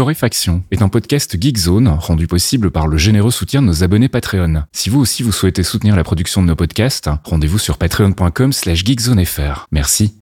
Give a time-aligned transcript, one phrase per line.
[0.00, 4.62] Torréfaction est un podcast Geekzone rendu possible par le généreux soutien de nos abonnés Patreon.
[4.72, 8.82] Si vous aussi vous souhaitez soutenir la production de nos podcasts, rendez-vous sur patreon.com slash
[8.82, 9.66] geekzonefr.
[9.72, 10.14] Merci.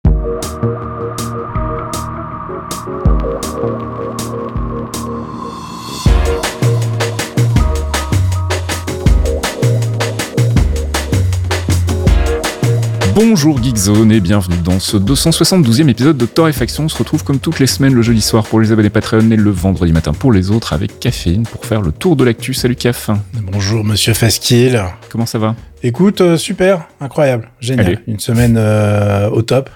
[13.16, 16.84] Bonjour Geekzone et bienvenue dans ce 272e épisode de Torréfaction.
[16.84, 19.36] On se retrouve comme toutes les semaines le jeudi soir pour les abonnés Patreon et
[19.36, 22.52] le vendredi matin pour les autres avec Caféine pour faire le tour de l'actu.
[22.52, 23.08] Salut Caf.
[23.50, 24.82] Bonjour Monsieur Fasquille.
[25.08, 25.56] Comment ça va?
[25.82, 27.86] Écoute, euh, super, incroyable, génial.
[27.86, 27.98] Allez.
[28.06, 29.70] Une semaine euh, au top.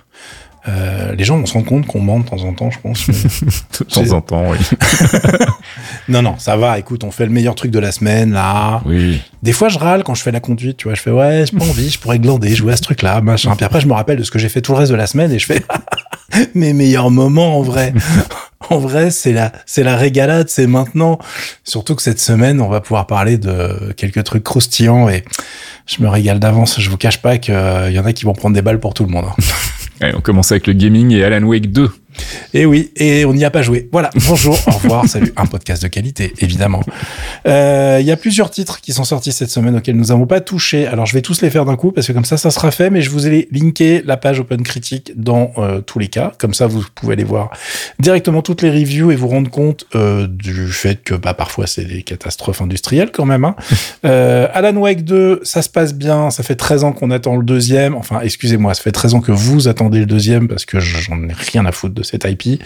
[0.68, 3.06] Euh, les gens vont se rendre compte qu'on ment de temps en temps, je pense.
[3.80, 4.58] De temps en temps, oui.
[6.08, 6.78] non, non, ça va.
[6.78, 8.82] Écoute, on fait le meilleur truc de la semaine, là.
[8.84, 9.22] Oui.
[9.42, 10.94] Des fois, je râle quand je fais la conduite, tu vois.
[10.94, 13.56] Je fais, ouais, j'ai pas envie, je pourrais glander, jouer à ce truc-là, machin.
[13.56, 15.06] Puis après, je me rappelle de ce que j'ai fait tout le reste de la
[15.06, 15.62] semaine et je fais,
[16.54, 17.94] mes meilleurs moments, en vrai.
[18.68, 21.18] En vrai, c'est la, c'est la régalade, c'est maintenant.
[21.64, 25.24] Surtout que cette semaine, on va pouvoir parler de quelques trucs croustillants et
[25.86, 26.78] je me régale d'avance.
[26.78, 29.04] Je vous cache pas qu'il y en a qui vont prendre des balles pour tout
[29.04, 29.24] le monde.
[30.00, 31.90] Allez, on commence avec le gaming et Alan Wake 2.
[32.54, 33.88] Et oui, et on n'y a pas joué.
[33.92, 35.32] Voilà, bonjour, au revoir, salut.
[35.36, 36.80] Un podcast de qualité, évidemment.
[37.46, 40.40] Euh, Il y a plusieurs titres qui sont sortis cette semaine auxquels nous n'avons pas
[40.40, 40.86] touché.
[40.86, 42.90] Alors, je vais tous les faire d'un coup parce que comme ça, ça sera fait.
[42.90, 46.32] Mais je vous ai linké la page Open Critique dans euh, tous les cas.
[46.38, 47.50] Comme ça, vous pouvez aller voir
[47.98, 51.84] directement toutes les reviews et vous rendre compte euh, du fait que bah, parfois, c'est
[51.84, 53.44] des catastrophes industrielles quand même.
[53.44, 53.56] Hein.
[54.52, 56.30] Alan Wake 2, ça se passe bien.
[56.30, 57.94] Ça fait 13 ans qu'on attend le deuxième.
[57.94, 61.32] Enfin, excusez-moi, ça fait 13 ans que vous attendez le deuxième parce que j'en ai
[61.32, 62.62] rien à foutre de cette IP.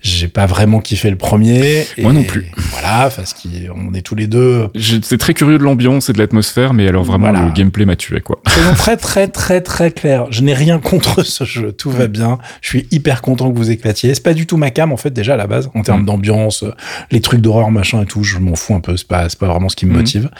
[0.00, 1.84] J'ai pas vraiment kiffé le premier.
[1.98, 2.46] Moi Et non plus.
[2.70, 4.68] Voilà, parce qu'on est tous les deux
[5.02, 7.46] C'est très curieux de l'ambiance et de l'atmosphère, mais alors vraiment Voilà.
[7.46, 8.40] le gameplay m'a tué quoi.
[8.48, 10.26] Soyons très très très très clair.
[10.30, 11.72] Je n'ai rien contre ce jeu.
[11.72, 12.38] Tout va bien.
[12.60, 14.14] Je suis hyper content que vous éclatiez.
[14.14, 16.06] C'est pas du tout ma cam en fait déjà à la base en termes Mm.
[16.06, 16.70] d'ambiance, euh,
[17.10, 18.22] les trucs d'horreur machin et tout.
[18.22, 18.96] Je m'en fous un peu.
[18.96, 19.96] C'est pas c'est pas vraiment ce qui me Mm.
[19.96, 20.30] motive.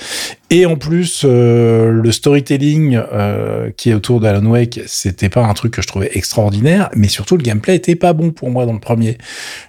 [0.50, 5.53] Et en plus euh, le storytelling euh, qui est autour d'Alan Wake, c'était pas un
[5.55, 8.72] truc que je trouvais extraordinaire, mais surtout le gameplay était pas bon pour moi dans
[8.72, 9.19] le premier.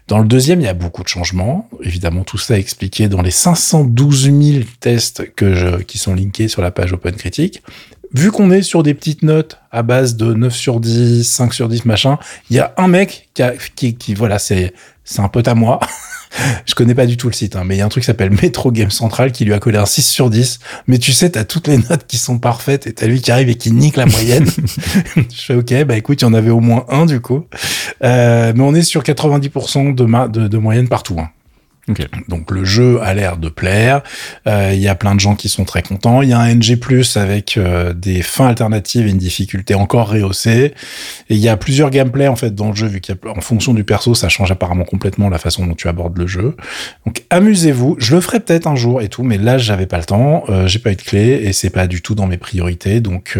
[0.07, 1.67] Dans le deuxième, il y a beaucoup de changements.
[1.83, 6.61] Évidemment, tout ça expliqué dans les 512 000 tests que je, qui sont linkés sur
[6.61, 7.63] la page Open Critique.
[8.13, 11.69] Vu qu'on est sur des petites notes à base de 9 sur 10, 5 sur
[11.69, 12.17] 10, machin,
[12.49, 15.55] il y a un mec qui, a, qui, qui voilà, c'est, c'est un pote à
[15.55, 15.79] moi.
[16.65, 18.07] Je connais pas du tout le site, hein, mais il y a un truc qui
[18.07, 20.59] s'appelle Metro Game Central qui lui a collé un 6 sur 10.
[20.87, 23.49] Mais tu sais, t'as toutes les notes qui sont parfaites et t'as lui qui arrive
[23.49, 24.47] et qui nique la moyenne.
[25.15, 27.45] je fais ok, bah écoute, il y en avait au moins un du coup.
[28.03, 31.17] Euh, mais on est sur 90% de, ma, de, de moyenne partout.
[31.19, 31.29] Hein.
[31.89, 32.07] Ok.
[32.27, 34.01] Donc le jeu a l'air de plaire.
[34.47, 36.21] Euh, Il y a plein de gens qui sont très contents.
[36.21, 36.77] Il y a un NG+
[37.15, 40.73] avec euh, des fins alternatives et une difficulté encore rehaussée.
[41.29, 43.83] Et il y a plusieurs gameplays en fait dans le jeu vu qu'en fonction du
[43.83, 46.55] perso, ça change apparemment complètement la façon dont tu abordes le jeu.
[47.05, 47.95] Donc amusez-vous.
[47.99, 50.43] Je le ferai peut-être un jour et tout, mais là j'avais pas le temps.
[50.49, 53.01] Euh, J'ai pas eu de clé et c'est pas du tout dans mes priorités.
[53.01, 53.37] Donc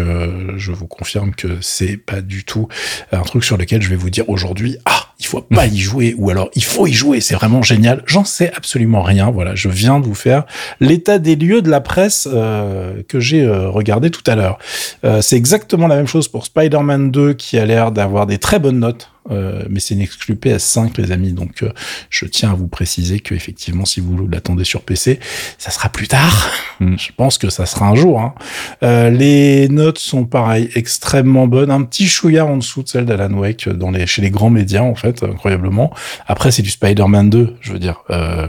[0.56, 2.68] je vous confirme que c'est pas du tout
[3.12, 6.14] un truc sur lequel je vais vous dire aujourd'hui ah il faut pas y jouer
[6.18, 7.20] ou alors il faut y jouer.
[7.20, 8.02] C'est vraiment génial.
[8.06, 9.30] J'en sais absolument rien.
[9.30, 10.44] Voilà, je viens de vous faire
[10.80, 14.58] l'état des lieux de la presse euh, que j'ai euh, regardé tout à l'heure.
[15.04, 18.58] Euh, c'est exactement la même chose pour Spider-Man 2 qui a l'air d'avoir des très
[18.58, 19.10] bonnes notes.
[19.30, 21.70] Euh, mais c'est une exclu PS5 les amis donc euh,
[22.08, 25.20] je tiens à vous préciser que effectivement si vous l'attendez sur PC
[25.58, 26.96] ça sera plus tard Mm.
[26.96, 28.34] je pense que ça sera un jour hein.
[28.82, 33.34] Euh, les notes sont pareil extrêmement bonnes un petit chouïa en dessous de celle d'Alan
[33.34, 35.92] Wake dans les chez les grands médias en fait incroyablement
[36.26, 38.46] après c'est du Spider-Man 2 je veux dire euh,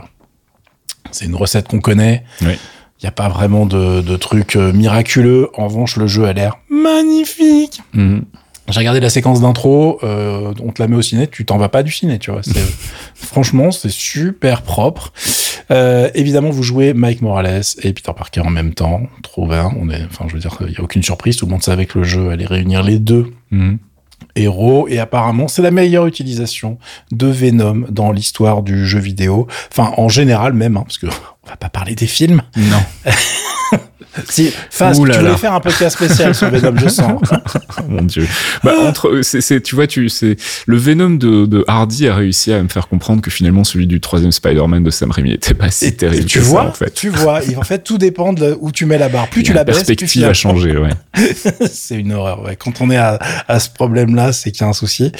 [1.11, 2.53] c'est une recette qu'on connaît Oui.
[2.99, 5.49] il n'y a pas vraiment de, de trucs miraculeux.
[5.55, 7.81] En revanche, le jeu a l'air magnifique.
[7.93, 8.23] Mhm.
[8.71, 11.69] J'ai regardé la séquence d'intro, euh, on te la met au ciné, tu t'en vas
[11.69, 12.41] pas du ciné, tu vois.
[13.15, 15.13] Franchement, c'est super propre.
[15.69, 19.01] Euh, évidemment, vous jouez Mike Morales et Peter Parker en même temps.
[19.23, 19.71] Trop bien.
[19.79, 21.37] On est, enfin, je veux dire, il y a aucune surprise.
[21.37, 23.77] Tout le monde savait que le jeu allait réunir les deux Mhm.
[24.35, 26.77] héros et apparemment c'est la meilleure utilisation
[27.11, 29.47] de Venom dans l'histoire du jeu vidéo.
[29.71, 31.07] Enfin, en général même, hein, parce que
[31.45, 32.41] on va pas parler des films.
[32.55, 32.81] Non.
[34.29, 35.37] Si, Fast, tu voulais là.
[35.37, 37.21] faire un podcast spécial sur Venom, je sens.
[37.79, 38.27] Oh mon dieu.
[38.63, 42.61] Bah, entre, euh, tu vois, tu, c'est, le Venom de, de Hardy a réussi à
[42.61, 45.85] me faire comprendre que finalement celui du troisième Spider-Man de Sam Raimi était pas si
[45.85, 46.93] Et, terrible et tu que vois, ça, en fait.
[46.93, 49.29] tu vois, et en fait, tout dépend de où tu mets la barre.
[49.29, 50.89] Plus tu la baisses, perspective a changé, ouais.
[51.71, 52.43] c'est une horreur.
[52.43, 52.55] Ouais.
[52.55, 55.11] Quand on est à, à ce problème-là, c'est qu'il y a un souci.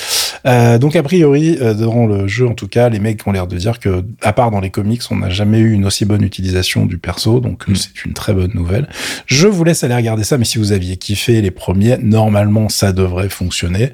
[0.46, 3.48] Euh, donc a priori, euh, dans le jeu, en tout cas, les mecs ont l'air
[3.48, 6.24] de dire que, à part dans les comics, on n'a jamais eu une aussi bonne
[6.24, 7.40] utilisation du perso.
[7.40, 7.76] Donc Mm.
[7.76, 8.71] c'est une très bonne nouvelle.
[8.72, 8.88] Nouvelle.
[9.26, 12.94] Je vous laisse aller regarder ça, mais si vous aviez kiffé les premiers, normalement ça
[12.94, 13.92] devrait fonctionner.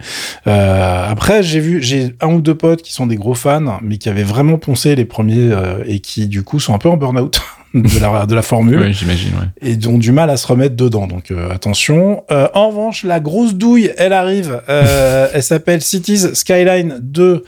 [0.47, 3.97] Euh, après, j'ai vu, j'ai un ou deux potes qui sont des gros fans, mais
[3.97, 6.97] qui avaient vraiment poncé les premiers euh, et qui du coup sont un peu en
[6.97, 7.41] burn-out.
[7.73, 8.79] de la, de la formule.
[8.79, 9.69] Oui, j'imagine, ouais.
[9.69, 11.07] Et ont du mal à se remettre dedans.
[11.07, 12.23] Donc, euh, attention.
[12.31, 14.61] Euh, en revanche, la grosse douille, elle arrive.
[14.69, 17.43] Euh, elle s'appelle Cities Skyline 2.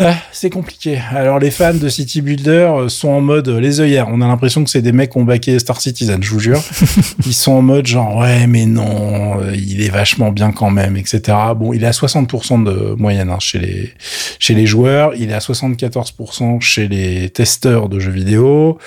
[0.00, 1.00] Ah, c'est compliqué.
[1.10, 4.06] Alors les fans de City Builder euh, sont en mode euh, les œillères.
[4.08, 6.62] On a l'impression que c'est des mecs qui ont baqué Star Citizen, je vous jure.
[7.26, 10.96] Ils sont en mode genre ouais mais non, euh, il est vachement bien quand même,
[10.96, 11.36] etc.
[11.56, 13.92] Bon, il est à 60% de moyenne hein, chez les
[14.38, 15.14] chez les joueurs.
[15.16, 18.78] Il est à 74% chez les testeurs de jeux vidéo.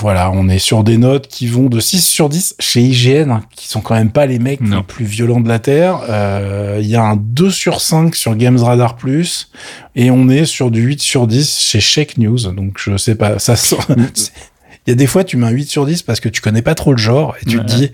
[0.00, 3.42] Voilà, on est sur des notes qui vont de 6 sur 10 chez IGN, hein,
[3.54, 4.78] qui sont quand même pas les mecs Non.
[4.78, 6.00] les plus violents de la Terre.
[6.08, 9.50] Euh, Il y a un 2 sur 5 sur Games Radar Plus,
[9.94, 12.38] et on est sur du 8 sur 10 chez Shake News.
[12.52, 13.76] Donc je sais pas, ça sent-
[14.86, 16.62] Il y a des fois, tu mets un 8 sur 10 parce que tu connais
[16.62, 17.64] pas trop le genre, et tu Ouais.
[17.64, 17.90] te dis,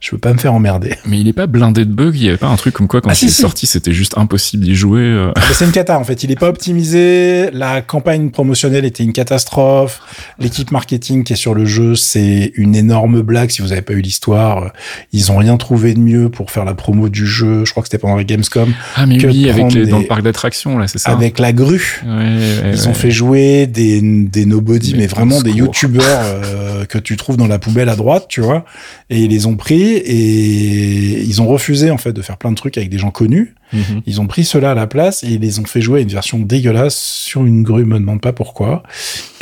[0.00, 0.94] je veux pas me faire emmerder.
[1.06, 3.00] Mais il est pas blindé de bugs, il y avait pas un truc comme quoi
[3.00, 3.42] quand Ah, il si, est si.
[3.42, 5.00] sorti, c'était juste impossible d'y jouer.
[5.00, 5.32] euh.
[5.36, 6.22] Mais c'est une cata en fait.
[6.22, 7.50] Il est pas optimisé.
[7.52, 10.00] La campagne promotionnelle était une catastrophe.
[10.38, 13.50] L'équipe marketing qui est sur le jeu, c'est une énorme blague.
[13.50, 14.68] Si vous avez pas eu l'histoire, euh,
[15.12, 17.64] ils ont rien trouvé de mieux pour faire la promo du jeu.
[17.64, 20.22] Je crois que c'était pendant la Gamescom Ah mais oui, avec les, dans le parc
[20.22, 21.10] d'attractions là, c'est ça.
[21.10, 22.02] avec la grue.
[22.06, 22.86] Ouais, ouais, Ils ouais.
[22.86, 27.36] ont fait jouer des, des nobody, mais, Mais vraiment des youtubeurs euh, que tu trouves
[27.36, 28.64] dans la poubelle à droite, tu vois.
[29.10, 32.56] Et ils les ont pris et ils ont refusé en fait de faire plein de
[32.56, 33.54] trucs avec des gens connus.
[33.72, 34.00] Mhm.
[34.06, 36.08] Ils ont pris cela à la place et ils les ont fait jouer à une
[36.08, 38.82] version dégueulasse sur une grue, me demande pas pourquoi.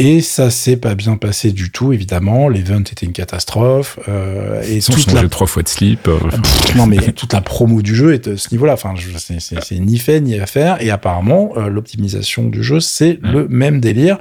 [0.01, 2.49] Et ça s'est pas bien passé du tout, évidemment.
[2.49, 4.01] L'event était une catastrophe.
[4.09, 5.29] Euh, et Ils ont changé la...
[5.29, 6.09] trois fois de slip.
[6.09, 6.19] euh,
[6.75, 8.73] non, mais toute la promo du jeu est à ce niveau-là.
[8.73, 8.95] Enfin,
[9.29, 10.83] c'est- ni fait ni à faire.
[10.83, 14.19] Et apparemment, euh, l'optimisation du jeu, c'est le même délire.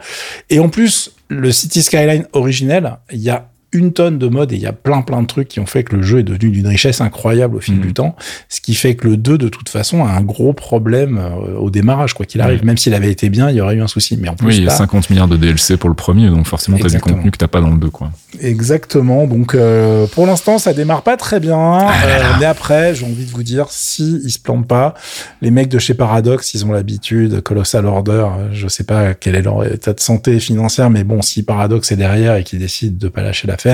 [0.52, 4.56] Et en plus, le City Skyline originel, il y a une tonne de modes et
[4.56, 6.50] il y a plein plein de trucs qui ont fait que le jeu est devenu
[6.50, 8.16] d'une richesse incroyable au fil du temps,
[8.50, 11.70] ce qui fait que le 2 de toute façon a un gros problème euh, au
[11.70, 14.18] démarrage quoi qu'il arrive, même s'il avait été bien, il y aurait eu un souci
[14.20, 16.30] mais en plus oui, il y a là, 50 milliards de DLC pour le premier,
[16.30, 17.18] donc forcément t'as du Exactement.
[17.18, 18.12] contenu que t'as pas dans le 2 quoi.
[18.42, 19.28] Exactement.
[19.28, 21.58] Donc euh, pour l'instant, ça démarre pas très bien.
[21.58, 24.94] Ah Euh, mais après, j'ai envie de vous dire, si ils se plantent pas,
[25.42, 27.42] les mecs de chez Paradox, ils ont l'habitude.
[27.42, 31.44] Colossal Order, je sais pas quel est leur état de santé financière, mais bon, si
[31.44, 33.65] Paradox est derrière et qu'ils décident de pas lâcher l'affaire,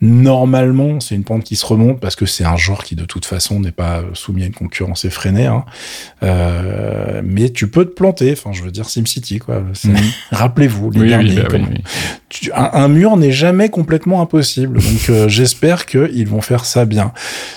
[0.00, 3.26] normalement, c'est une pente qui se remonte parce que c'est un genre qui de toute
[3.26, 5.46] façon n'est pas soumis à une concurrence effrénée.
[5.46, 5.64] Hein.
[6.22, 8.32] Euh, mais tu peux te planter.
[8.32, 9.62] Enfin, je veux dire SimCity quoi.
[9.84, 9.96] Mhm.
[10.32, 11.30] Rappelez-vous les Oui, derniers.
[11.30, 11.82] oui, bah oui, comment- oui.
[12.28, 14.78] tu- un, un mur n'est jamais complètement impossible.
[14.80, 17.12] Donc euh, j'espère qu'ils vont faire ça bien.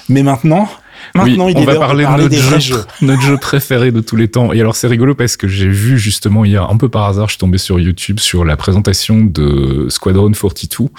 [0.09, 0.67] Mais maintenant,
[1.15, 2.85] maintenant Oui, il on est va parler de parler notre jeu, jeux.
[3.01, 4.53] notre jeu préféré de tous les temps.
[4.53, 7.33] Et alors c'est rigolo parce que j'ai vu justement hier, un peu par hasard, je
[7.33, 10.89] suis tombé sur YouTube sur la présentation de Squadron 42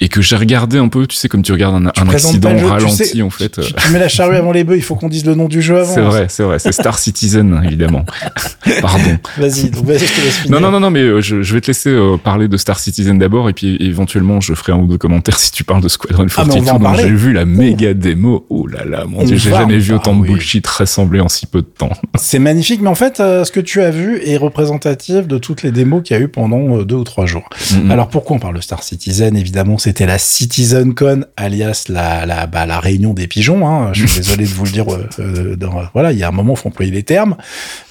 [0.00, 2.56] et que j'ai regardé un peu, tu sais, comme tu regardes un, Tu un accident
[2.56, 3.60] tu ralenti sais, en fait.
[3.60, 5.62] Tu, tu mets la charrue avant les bœufs, il faut qu'on dise le nom du
[5.62, 5.94] jeu avant.
[5.94, 8.04] C'est vrai, c'est vrai, c'est Star Citizen évidemment.
[8.80, 9.18] Pardon.
[9.38, 10.60] Vas-y, donc vas-y, je te laisse finir.
[10.60, 12.78] Non, non, non, non, mais euh, je, je vais te laisser euh, parler de Star
[12.78, 15.88] Citizen d'abord, et puis éventuellement je ferai un ou deux commentaires si tu parles de
[15.88, 17.02] Squadron Ah, mais on 42, va en dont parler.
[17.04, 18.46] j'ai vu la méga démo.
[18.50, 21.66] Oh là là, mon j'ai jamais vu autant de bullshit rassembler en si peu de
[21.66, 21.90] temps.
[22.16, 25.62] C'est magnifique, mais en fait, euh, ce que tu as vu est représentatif de toutes
[25.62, 27.48] les démos qu'il y a eu pendant euh, deux ou trois jours.
[27.72, 27.90] Mhm.
[27.90, 29.36] Alors pourquoi on parle de Star Citizen?
[29.36, 33.66] Évidemment, c'était la CitizenCon, alias la la bah, la réunion des pigeons.
[33.68, 33.90] Hein.
[33.92, 34.86] Je suis désolé de vous le dire.
[34.92, 37.36] euh, euh, dans, voilà, il y a un moment, faut employer les termes.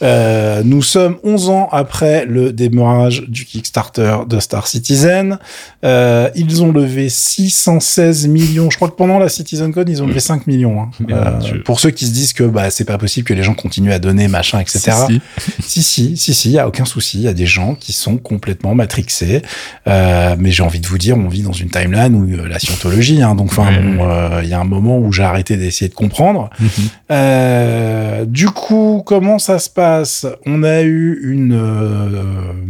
[0.01, 5.39] Euh, nous sommes 11 ans après le démarrage du Kickstarter de Star Citizen.
[5.83, 8.69] Euh, ils ont levé 616 millions.
[8.69, 10.81] Je crois que pendant la CitizenCon, ils ont levé 5 millions.
[10.81, 10.89] hein.
[11.25, 11.63] Euh, Dieu.
[11.63, 13.99] pour ceux qui se disent que bah c'est pas possible que les gens continuent à
[13.99, 14.91] donner machin, etc.
[15.07, 15.21] Si,
[15.61, 15.83] si.
[15.83, 17.19] Si, si, si, si, il y a aucun souci.
[17.19, 19.41] Il y a des gens qui sont complètement matrixés.
[19.87, 22.59] Euh, mais j'ai envie de vous dire, on vit dans une timeline où euh, la
[22.59, 25.89] scientologie, hein, donc enfin, bon, euh, il y a un moment où j'ai arrêté d'essayer
[25.89, 26.49] de comprendre.
[26.59, 28.25] Mhm.
[28.27, 30.25] Du coup, comment ça se passe?
[30.45, 31.53] On a eu une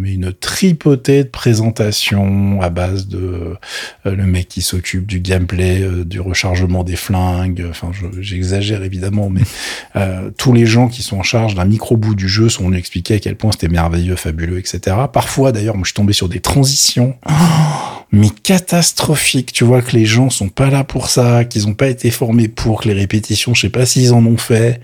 [0.04, 3.56] une tripotée de présentations à base de
[4.06, 7.66] le mec qui s'occupe du gameplay, du rechargement des flingues.
[7.70, 7.92] Enfin,
[8.44, 9.42] j'exagère évidemment, mais
[9.96, 12.80] euh, tous les gens qui sont en charge d'un micro bout du jeu sont venus
[12.80, 14.98] expliquer à quel point c'était merveilleux, fabuleux, etc.
[15.12, 17.16] Parfois, d'ailleurs, moi, je suis tombé sur des transitions.
[18.14, 19.52] Mais catastrophiques.
[19.54, 22.48] Tu vois que les gens sont pas là pour ça, qu'ils ont pas été formés
[22.48, 24.80] pour, que les répétitions, je sais pas s'ils en ont fait.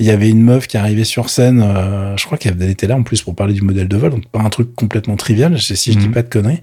[0.00, 2.96] Il y avait une meuf qui arrivait sur scène, euh, je crois qu'elle était là
[2.96, 5.62] en plus pour parler du modèle de vol, donc pas un truc complètement trivial, je
[5.62, 6.14] sais si je dis Mhm.
[6.14, 6.62] pas de conneries.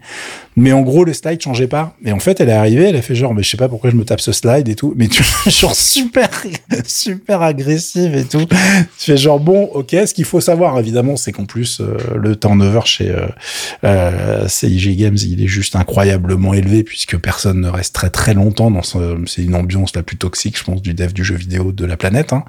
[0.57, 1.95] Mais en gros, le slide changeait pas.
[2.03, 3.89] Et en fait, elle est arrivée, elle a fait genre, mais je sais pas pourquoi
[3.89, 4.93] je me tape ce slide et tout.
[4.97, 6.29] Mais tu genre super,
[6.85, 8.45] super agressive et tout.
[8.99, 12.35] Tu fais genre, bon, ok, ce qu'il faut savoir, évidemment, c'est qu'en plus, euh, le
[12.35, 13.27] turnover chez euh,
[13.85, 16.00] euh, CIG Games, il est juste incroyable.
[16.01, 20.01] Incroyablement élevé puisque personne ne reste très très longtemps dans ce, c'est une ambiance la
[20.01, 22.33] plus toxique, je pense, du dev du jeu vidéo de la planète.
[22.33, 22.43] Hein.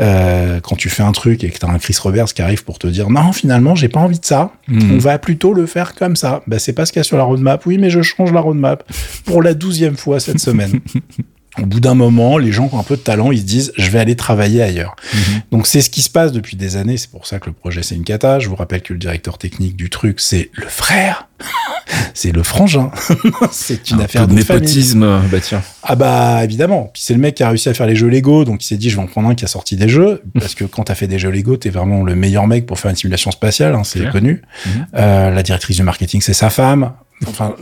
[0.00, 2.78] Euh, quand tu fais un truc et que t'as un Chris Roberts qui arrive pour
[2.78, 4.52] te dire non, finalement, j'ai pas envie de ça.
[4.68, 4.92] Mhm.
[4.92, 6.42] On va plutôt le faire comme ça.
[6.46, 7.64] Bah, c'est pas ce qu'il y a sur la roadmap.
[7.64, 8.84] Oui, mais je change la roadmap
[9.24, 10.80] pour la douzième fois cette semaine.
[11.60, 13.72] Au bout d'un moment, les gens qui ont un peu de talent, ils se disent,
[13.76, 14.96] je vais aller travailler ailleurs.
[15.12, 15.20] Mhm.
[15.52, 16.96] Donc c'est ce qui se passe depuis des années.
[16.96, 18.38] C'est pour ça que le projet c'est une cata.
[18.38, 21.28] Je vous rappelle que le directeur technique du truc c'est le frère,
[22.14, 22.90] c'est le frangin.
[23.52, 24.62] c'est une Un affaire peu de de famille.
[24.62, 25.62] népotisme, bah tiens.
[25.82, 26.90] Ah bah évidemment.
[26.94, 28.78] Puis c'est le mec qui a réussi à faire les jeux Lego, donc il s'est
[28.78, 30.94] dit je vais en prendre un qui a sorti des jeux parce que quand t'as
[30.94, 33.84] fait des jeux Lego, t'es vraiment le meilleur mec pour faire une simulation spatiale, hein,
[33.84, 34.40] c'est connu.
[34.64, 34.86] Mhm.
[34.96, 36.92] Euh, la directrice du marketing c'est sa femme.
[37.28, 37.54] Enfin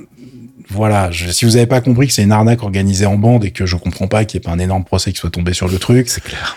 [0.71, 3.51] voilà, je- si vous avez pas compris que c'est une arnaque organisée en bande et
[3.51, 5.69] que je comprends pas qu'il n'y ait pas un énorme procès qui soit tombé sur
[5.69, 6.57] le truc, C'est clair.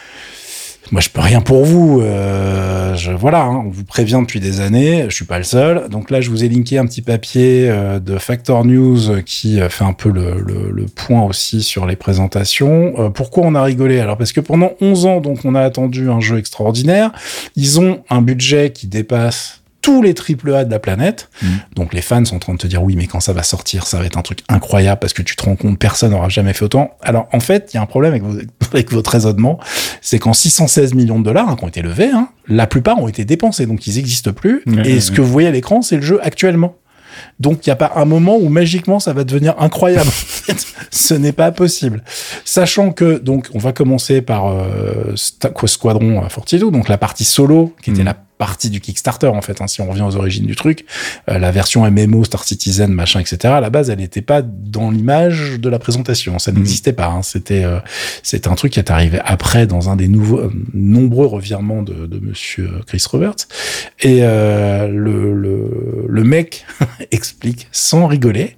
[0.91, 2.01] moi, je peux rien pour vous.
[2.01, 5.05] Euh, je, voilà, hein, on vous prévient depuis des années.
[5.09, 5.89] Je suis pas le seul.
[5.89, 9.69] Donc là, je vous ai linké un petit papier euh, de Factor News qui euh,
[9.69, 12.93] fait un peu le, le- le point aussi sur les présentations.
[12.99, 13.99] Euh, pourquoi on a rigolé?
[13.99, 17.11] Alors parce que pendant 11 ans, donc, on a attendu un jeu extraordinaire.
[17.55, 21.29] Ils ont un budget qui dépasse tous les triple A de la planète.
[21.43, 21.49] Mhm.
[21.75, 23.85] Donc les fans sont en train de te dire oui, mais quand ça va sortir,
[23.85, 26.53] ça va être un truc incroyable parce que tu te rends compte, personne n'aura jamais
[26.53, 26.97] fait autant.
[27.03, 28.39] Alors en fait, il y a un problème avec, vos-
[28.73, 29.59] avec votre raisonnement,
[30.01, 33.07] c'est qu'en 616 millions de dollars hein, qui ont été levés, hein, la plupart ont
[33.07, 34.63] été dépensés, donc ils n'existent plus.
[34.85, 36.75] Et ce que vous voyez à l'écran, c'est le jeu actuellement.
[37.39, 40.09] Donc il n'y a pas un moment où magiquement ça va devenir incroyable.
[40.91, 42.03] Ce n'est pas possible.
[42.45, 45.13] Sachant que donc on va commencer par euh,
[45.65, 48.05] Squadron euh, 42, donc la partie solo qui était Mhm.
[48.05, 49.61] la partie du Kickstarter en fait.
[49.61, 50.85] hein, si on revient aux origines du truc,
[51.29, 53.53] Euh, la version MMO Star Citizen machin etc.
[53.53, 56.39] À la base elle n'était pas dans l'image de la présentation.
[56.39, 56.57] Ça Mhm.
[56.59, 57.07] n'existait pas.
[57.07, 57.21] hein.
[57.21, 57.79] C'était euh,
[58.23, 62.05] c'était un truc qui est arrivé après dans un des nouveaux euh, nombreux revirements de,
[62.07, 63.47] de Monsieur Chris Roberts.
[64.01, 66.65] Et le, le, le mec
[67.11, 68.57] explique sans rigoler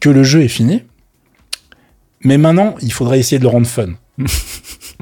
[0.00, 0.82] que le jeu est fini.
[2.22, 3.90] Mais maintenant, il faudrait essayer de le rendre fun.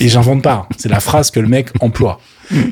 [0.00, 0.68] Et j'invente pas.
[0.76, 2.20] C'est la phrase que le mec emploie.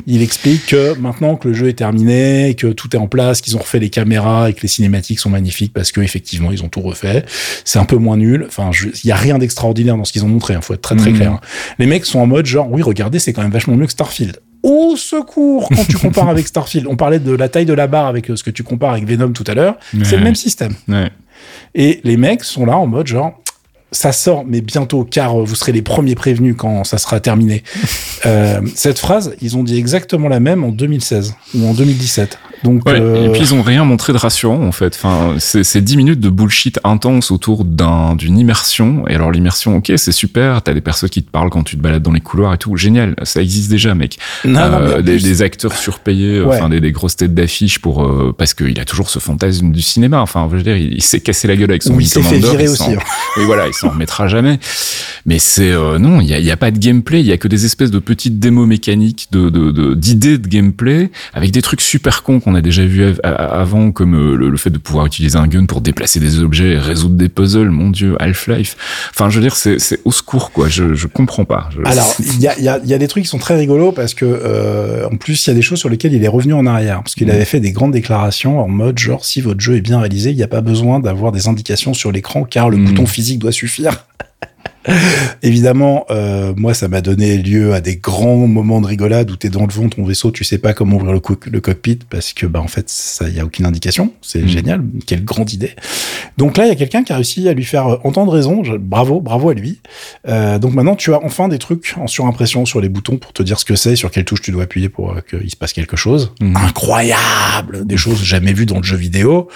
[0.07, 3.57] Il explique que maintenant que le jeu est terminé, que tout est en place, qu'ils
[3.57, 6.69] ont refait les caméras et que les cinématiques sont magnifiques parce que effectivement ils ont
[6.69, 7.25] tout refait.
[7.65, 8.45] C'est un peu moins nul.
[8.49, 8.71] Enfin,
[9.05, 10.55] il y a rien d'extraordinaire dans ce qu'ils ont montré.
[10.55, 11.17] Il faut être très très Mhm.
[11.17, 11.33] clair.
[11.33, 11.41] hein.
[11.79, 14.39] Les mecs sont en mode genre oui, regardez, c'est quand même vachement mieux que Starfield.
[14.63, 16.87] Au secours quand tu compares avec Starfield.
[16.89, 19.07] On parlait de la taille de la barre avec euh, ce que tu compares avec
[19.07, 19.77] Venom tout à l'heure.
[20.05, 20.75] C'est le même système.
[20.89, 21.11] Ouais.
[21.75, 23.42] Et les mecs sont là en mode genre,
[23.93, 27.63] ça sort, mais bientôt, car euh, vous serez les premiers prévenus quand ça sera terminé.
[28.25, 32.39] Euh, cette phrase, ils ont dit exactement la même en 2016 ou en 2017.
[32.63, 34.95] Donc, Ouais, euh, Et puis ils ont rien montré de rassurant en fait.
[34.95, 39.03] Enfin, c'est c'est 10 minutes de bullshit intense autour d'un d'une immersion.
[39.09, 40.63] Et alors l'immersion, ok, c'est super.
[40.63, 42.77] T'as des personnes qui te parlent quand tu te balades dans les couloirs et tout.
[42.77, 44.19] Génial, ça existe déjà, mec.
[44.45, 46.55] non, Euh, des, plus- des acteurs surpayés, Ouais.
[46.59, 49.83] enfin des, des grosses têtes d'affiche pour euh, parce qu'il a toujours ce fantasme du
[49.83, 50.21] cinéma.
[50.21, 52.23] Enfin, je veux dire, il, il s'est cassé la gueule avec son Ou il s'est
[52.23, 52.93] fait virer aussi.
[52.93, 52.99] hein.
[53.37, 54.59] Oui, voilà, il s'en remettra jamais.
[55.27, 57.65] Mais c'est euh, non, il y a, pas de gameplay, il y a que des
[57.65, 62.23] espèces de petites démos mécaniques, de de- de- d'idées de, gameplay avec des trucs super
[62.23, 65.47] cons qu'on a déjà vu avant, comme euh, le, le fait de pouvoir utiliser un
[65.47, 67.71] gun pour déplacer des objets, et résoudre des puzzles.
[67.71, 68.77] Mon Dieu, Half-Life.
[69.11, 70.69] Enfin, je veux dire, c'est au secours quoi.
[70.69, 71.69] Je je comprends pas.
[71.77, 73.93] Je- Alors, il y a, y, a, y a des trucs qui sont très rigolos
[73.93, 76.53] parce que, euh, en plus, il y a des choses sur lesquelles il est revenu
[76.55, 77.03] en arrière.
[77.03, 77.35] Parce qu'il Mhm.
[77.35, 80.37] avait fait des grandes déclarations en mode genre, si votre jeu est bien réalisé, il
[80.37, 82.85] n'y a pas besoin d'avoir des indications sur l'écran car le Mhm.
[82.87, 83.72] bouton physique doit suffire.
[85.45, 89.49] Évidemment, euh, moi, ça m'a donné lieu à des grands moments de rigolade où t'es
[89.49, 92.01] dans le fond de ton vaisseau, tu sais pas comment ouvrir le, co- le cockpit
[92.11, 94.13] parce que, bah, en fait, ça, y a aucune indication.
[94.23, 94.49] C'est Mhm.
[94.49, 94.83] génial.
[95.07, 95.71] Quelle grande idée.
[96.37, 98.65] Donc là, il y a quelqu'un qui a réussi à lui faire euh, entendre raison.
[98.65, 99.79] Je- bravo, bravo à lui.
[100.27, 103.43] Euh, donc maintenant, tu as enfin des trucs en surimpression sur les boutons pour te
[103.45, 105.73] dire ce que c'est, sur quelle touche tu dois appuyer pour euh, qu'il se passe
[105.73, 106.33] quelque chose.
[106.41, 106.57] Mhm.
[106.57, 109.49] Incroyable, des choses jamais vues dans le jeu vidéo.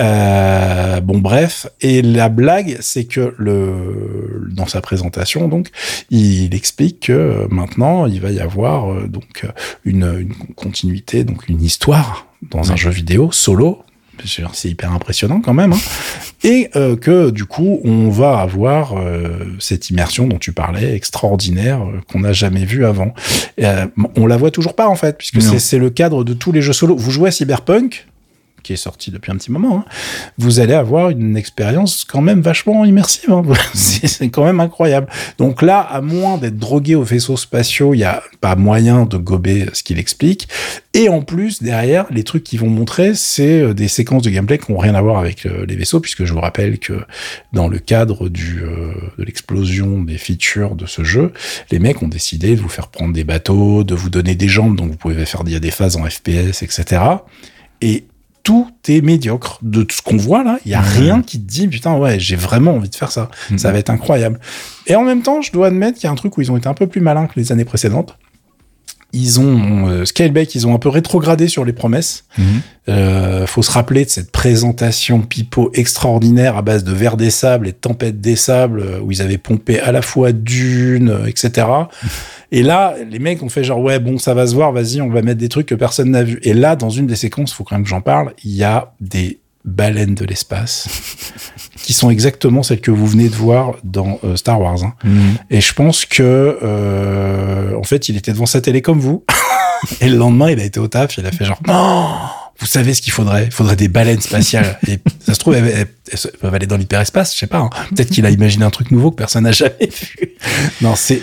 [0.00, 1.66] Euh, bon, bref.
[1.80, 5.68] Et la blague, c'est que le dans sa présentation, donc,
[6.10, 9.46] il explique que euh, maintenant, il va y avoir euh, donc
[9.84, 13.82] une, une continuité, donc une histoire dans un jeu vidéo solo.
[14.24, 15.72] C'est hyper impressionnant quand même.
[15.74, 15.78] hein.
[16.42, 21.80] Et euh, que du coup, on va avoir euh, cette immersion dont tu parlais, extraordinaire,
[22.10, 23.12] qu'on n'a jamais vue avant.
[23.58, 23.66] Et,
[24.16, 26.72] on la voit toujours pas en fait, puisque c'est le cadre de tous les jeux
[26.72, 26.96] solo.
[26.96, 28.06] Vous jouez à Cyberpunk,
[28.66, 29.84] qui est sorti depuis un petit moment, hein,
[30.38, 33.30] vous allez avoir une expérience quand même vachement immersive.
[33.30, 33.42] hein.
[33.74, 35.06] C'est quand même incroyable.
[35.38, 39.16] Donc là, à moins d'être drogué aux vaisseaux spatiaux, il y a pas moyen de
[39.16, 40.48] gober ce qu'il explique.
[40.94, 44.58] Et en plus, derrière, les trucs qu'ils vont montrer, c'est euh, des séquences de gameplay
[44.58, 47.04] qui n'ont rien à voir avec euh, les vaisseaux, puisque je vous rappelle que
[47.52, 48.30] dans le cadre euh,
[49.18, 51.32] de l'explosion des features de ce jeu,
[51.70, 54.76] les mecs ont décidé de vous faire prendre des bateaux, de vous donner des jambes,
[54.76, 57.02] donc vous pouvez faire il des phases en FPS, etc.
[57.80, 58.06] Et
[58.46, 59.58] tout est médiocre.
[59.60, 62.20] De tout ce qu'on voit là, il y a rien qui te dit putain ouais,
[62.20, 63.28] j'ai vraiment envie de faire ça.
[63.56, 64.38] Ça va être incroyable.
[64.86, 66.56] Et en même temps, je dois admettre qu'il y a un truc où ils ont
[66.56, 68.16] été un peu plus malins que les années précédentes
[69.16, 72.24] ils ont euh, Scaleback, ils ont un peu rétrogradé sur les promesses.
[72.88, 77.66] Euh, faut se rappeler de cette présentation pipeau extraordinaire à base de verre des sables
[77.66, 81.26] et de tempête des sables euh, où ils avaient pompé à la fois Dune, euh,
[81.26, 81.66] etc.
[82.52, 85.10] Et là, les mecs ont fait genre ouais bon ça va se voir, vas-y on
[85.10, 86.38] va mettre des trucs que personne n'a vu.
[86.42, 88.92] Et là, dans une des séquences, faut quand même que j'en parle, il y a
[89.00, 90.88] des baleines de l'espace
[91.76, 94.82] qui sont exactement celles que vous venez de voir dans euh, Star Wars.
[94.84, 94.94] hein.
[95.04, 95.36] Mhm.
[95.50, 99.24] Et je pense que, euh, en fait, il était devant sa télé comme vous.
[100.00, 102.14] Et le lendemain, il a été au taf, il a fait genre, non,
[102.58, 103.44] vous savez ce qu'il faudrait?
[103.46, 104.78] Il faudrait des baleines spatiales.
[104.88, 107.58] Et ça se trouve, elles, elles- elles peuvent aller dans l'hyperespace, je sais pas.
[107.58, 107.70] hein.
[107.94, 110.34] Peut-être qu'il a imaginé un truc nouveau que personne n'a jamais vu.
[110.80, 111.20] Non, c'est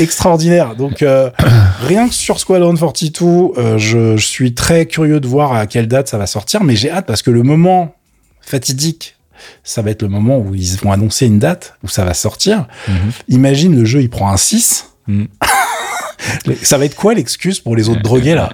[0.00, 0.74] extraordinaire.
[0.76, 1.30] Donc, euh,
[1.86, 3.24] rien que sur Squadron 42,
[3.58, 6.76] euh, je, je suis très curieux de voir à quelle date ça va sortir, mais
[6.76, 7.94] j'ai hâte parce que le moment
[8.40, 9.16] fatidique,
[9.64, 12.66] ça va être le moment où ils vont annoncer une date, où ça va sortir.
[12.88, 12.94] Mhm.
[13.28, 14.86] Imagine le jeu, il prend un 6.
[15.06, 15.28] Mhm.
[16.62, 18.50] Ça va être quoi l'excuse pour les autres drogués là?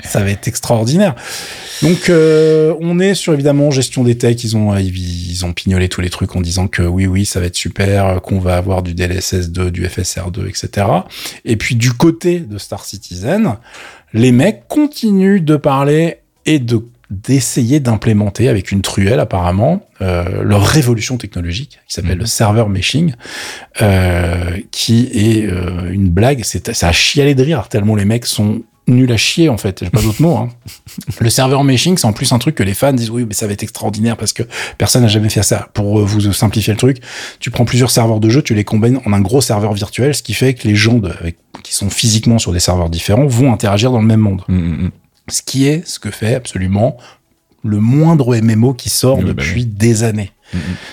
[0.00, 1.14] Ça va être extraordinaire.
[1.82, 4.44] Donc euh, on est sur évidemment gestion des techs.
[4.44, 7.46] Ils ont ils, ont pignolé tous les trucs en disant que oui oui ça va
[7.46, 10.86] être super, qu'on va avoir du DLSS 2, du FSR 2, etc.
[11.44, 13.56] Et puis du côté de Star Citizen,
[14.12, 20.62] les mecs continuent de parler et de d'essayer d'implémenter avec une truelle apparemment euh, leur
[20.66, 22.20] révolution technologique qui s'appelle Mhm.
[22.20, 23.14] le server meshing
[23.82, 28.26] euh, qui est euh, une blague c'est ça a chialé de rire tellement les mecs
[28.26, 30.48] sont nuls à chier en fait j'ai pas d'autre mot hein.
[31.20, 33.46] le server meshing c'est en plus un truc que les fans disent oui mais ça
[33.46, 34.44] va être extraordinaire parce que
[34.78, 36.98] personne n'a jamais fait ça pour euh, vous simplifier le truc
[37.40, 40.22] tu prends plusieurs serveurs de jeu tu les combines en un gros serveur virtuel ce
[40.22, 43.52] qui fait que les gens de, avec- qui sont physiquement sur des serveurs différents vont
[43.52, 44.90] interagir dans le même monde mhm, mhm.
[45.28, 46.96] Ce qui est ce que fait absolument
[47.64, 50.30] le moindre MMO qui sort Oui, bah depuis des années.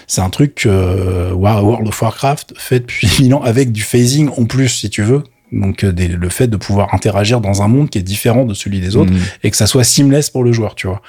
[0.08, 4.30] C'est un truc que euh, World of Warcraft fait depuis mille ans avec du phasing
[4.38, 5.24] en plus, si tu veux.
[5.52, 8.56] Donc euh, des- le fait de pouvoir interagir dans un monde qui est différent de
[8.56, 9.14] celui des autres
[9.44, 11.04] et que ça soit seamless pour le joueur, tu vois.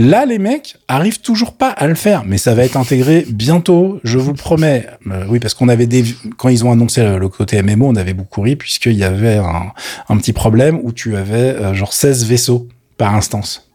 [0.00, 3.98] Là, les mecs arrivent toujours pas à le faire, mais ça va être intégré bientôt,
[4.04, 4.86] je vous le promets.
[5.08, 6.04] Euh, oui, parce qu'on avait des,
[6.36, 9.72] quand ils ont annoncé le, côté MMO, on avait beaucoup ri puisqu'il y avait un,
[10.08, 13.67] un petit problème où tu avais euh, genre 16 vaisseaux par instance.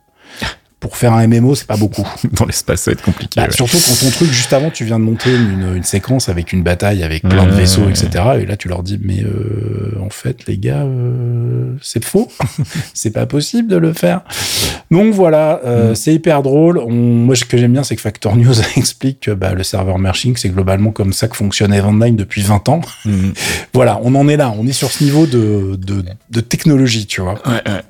[0.84, 2.06] Pour faire un MMO, c'est pas beaucoup.
[2.34, 3.40] Dans l'espace, ça va être compliqué.
[3.40, 3.54] Bah, ouais.
[3.56, 6.62] Surtout quand ton truc, juste avant, tu viens de monter une, une séquence avec une
[6.62, 8.10] bataille, avec plein de vaisseaux, etc.
[8.42, 12.30] Et là, tu leur dis, mais euh, en fait, les gars, euh, c'est faux.
[12.94, 14.22] c'est pas possible de le faire.
[14.92, 15.96] Donc voilà, euh, Mm.
[15.96, 16.78] c'est hyper drôle.
[16.80, 19.98] On, moi, ce que j'aime bien, c'est que Factor News explique que bah, le serveur
[20.00, 22.82] merging, c'est globalement comme ça que fonctionne Eventline depuis 20 ans.
[23.06, 23.34] Mhm.
[23.74, 24.54] Voilà, on en est là.
[24.60, 27.36] On est sur ce niveau de, de, de technologie, tu vois.
[27.48, 27.82] Ouais, ouais.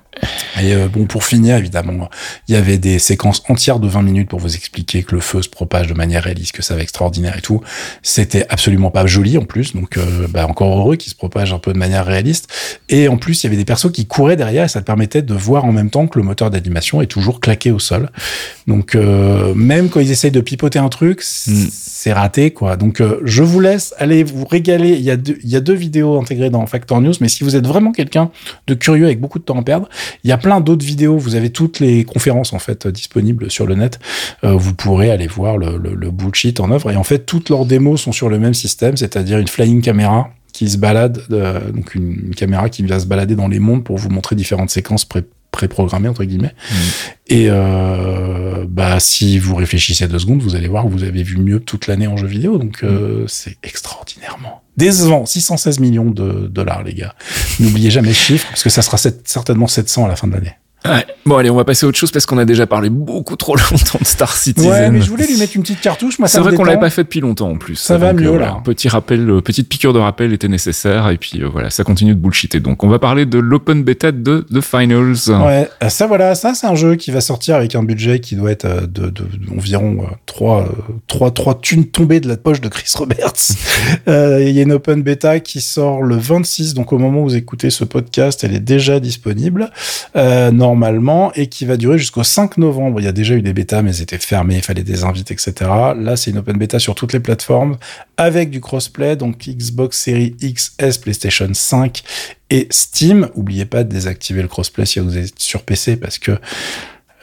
[0.62, 2.10] Et euh, bon, pour finir, évidemment,
[2.48, 5.42] il y avait des séquences entières de 20 minutes pour vous expliquer que le feu
[5.42, 7.62] se propage de manière réaliste, que ça va extraordinaire et tout.
[8.02, 11.60] C'était absolument pas joli en plus, donc euh, bah, encore heureux qu'il se propage un
[11.60, 12.48] peu de manière réaliste.
[12.90, 15.22] Et en plus, il y avait des persos qui couraient derrière et ça te permettait
[15.22, 18.10] de voir en même temps que le moteur d'animation est toujours claqué au sol.
[18.68, 21.68] Donc euh, même quand ils essayent de pipoter un truc, Mm.
[21.72, 22.76] c'est raté quoi.
[22.76, 24.92] Donc euh, je vous laisse aller vous régaler.
[24.92, 27.44] Il y a deux, il y a deux vidéos intégrées dans Factor News, mais si
[27.44, 28.32] vous êtes vraiment quelqu'un
[28.68, 29.90] de curieux avec beaucoup de temps à perdre,
[30.23, 31.17] il y a plein d'autres vidéos.
[31.17, 33.99] Vous avez toutes les conférences en fait disponibles sur le net.
[34.43, 36.91] Euh, vous pourrez aller voir le, le, le bullshit en œuvre.
[36.91, 40.30] Et en fait, toutes leurs démos sont sur le même système, c'est-à-dire une flying camera
[40.54, 43.84] qui se balade, euh, donc une, une caméra qui va se balader dans les mondes
[43.84, 45.23] pour vous montrer différentes séquences pré
[45.67, 46.54] préprogrammées entre guillemets.
[47.28, 51.38] Et euh, bah si vous réfléchissez deux secondes, vous allez voir que vous avez vu
[51.38, 52.58] mieux toute l'année en jeu vidéo.
[52.58, 55.26] Donc euh, c'est extraordinairement décevant.
[55.26, 57.15] 616 millions de dollars, les gars.
[57.60, 60.34] N'oubliez jamais le chiffre parce que ça sera sept- certainement 700 à la fin de
[60.34, 60.54] l'année.
[60.86, 61.06] Ouais.
[61.26, 63.56] Bon, allez, on va passer à autre chose parce qu'on a déjà parlé beaucoup trop
[63.72, 64.72] longtemps de Star Citizen.
[64.72, 66.17] Ouais, mais je voulais lui mettre une petite cartouche.
[66.26, 67.76] C'est vrai qu'on l'avait pas fait depuis longtemps en plus.
[67.76, 68.56] Ça va euh, mieux, voilà, là.
[68.58, 71.84] Un petit rappel, euh, petite piqûre de rappel était nécessaire et puis euh, voilà, ça
[71.84, 72.60] continue de bullshiter.
[72.60, 75.30] Donc on va parler de l'open beta de The Finals.
[75.30, 78.36] Ouais, euh, ça voilà, ça c'est un jeu qui va sortir avec un budget qui
[78.36, 79.24] doit être euh, de, de,
[79.56, 80.67] environ euh, 3,
[81.08, 83.34] 3, 3 thunes tombées de la poche de Chris Roberts.
[84.08, 87.24] Euh, Il y a une open beta qui sort le 26, donc au moment où
[87.24, 89.69] vous écoutez ce podcast, elle est déjà disponible
[90.15, 93.00] euh, normalement et qui va durer jusqu'au 5 novembre.
[93.00, 95.30] Il y a déjà eu des bêtas, mais elles étaient fermées, il fallait des invites,
[95.30, 95.54] etc.
[95.60, 97.78] Là, c'est une open beta sur toutes les plateformes
[98.18, 102.04] avec du crossplay, donc Xbox Series XS, PlayStation 5
[102.50, 103.30] et Steam.
[103.36, 106.32] Oubliez pas de désactiver le crossplay si vous êtes sur PC parce que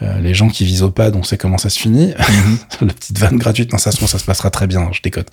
[0.03, 2.09] Euh, les gens qui visent au pad, on sait comment ça se finit.
[2.09, 2.59] Mhm.
[2.89, 5.25] La petite vanne gratuite, non, ça, ça se passera très bien, je déconne.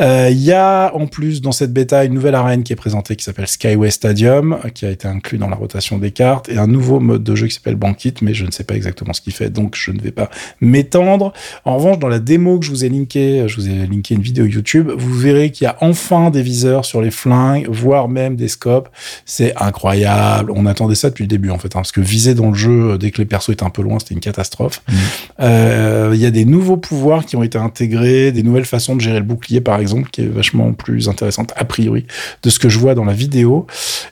[0.00, 3.16] Euh, il y a en plus dans cette bêta une nouvelle arène qui est présentée
[3.16, 6.66] qui s'appelle Skyway Stadium, qui a été inclus dans la rotation des cartes, et un
[6.66, 9.32] nouveau mode de jeu qui s'appelle Banquet, mais je ne sais pas exactement ce qu'il
[9.32, 11.32] fait, donc je ne vais pas m'étendre.
[11.64, 14.22] En revanche, dans la démo que je vous ai linké, je vous ai linké une
[14.22, 18.34] vidéo YouTube, vous verrez qu'il y a enfin des viseurs sur les flingues, voire même
[18.36, 18.88] des scopes.
[19.24, 20.50] C'est incroyable.
[20.54, 22.98] On attendait ça depuis le début, en fait, hein, parce que viser dans le jeu,
[22.98, 24.82] dès que les persos étaient un peu loin, c'était une catastrophe.
[24.88, 24.94] Mmh.
[25.40, 29.00] Euh, il y a des nouveaux pouvoirs qui ont été intégrés, des nouvelles façons de
[29.00, 32.06] gérer le bouclier, par exemple, qui est vachement plus intéressante, a priori,
[32.42, 33.66] de ce que je vois dans la vidéo.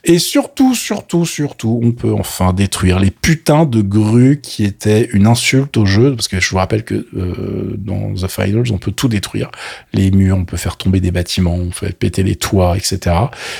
[0.04, 5.26] Et surtout, surtout, surtout, on peut enfin détruire les putains de grues qui étaient une
[5.26, 8.92] insulte au jeu, parce que je vous rappelle que euh, dans The Finals, on peut
[8.92, 9.50] tout détruire.
[9.92, 13.16] Les murs, on peut faire tomber des bâtiments, on peut péter les toits, etc.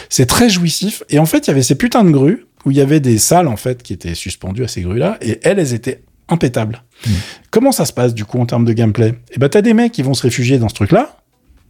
[0.08, 1.02] C'est très jouissif.
[1.08, 3.18] Et en fait, il y avait ces putains de grues où il y avait des
[3.18, 6.82] salles en fait qui étaient suspendues à ces grues-là, et elles, elles étaient impétables.
[7.06, 7.10] Mmh.
[7.50, 9.14] Comment ça se passe du coup en termes de gameplay?
[9.32, 11.16] Eh ben t'as des mecs qui vont se réfugier dans ce truc-là,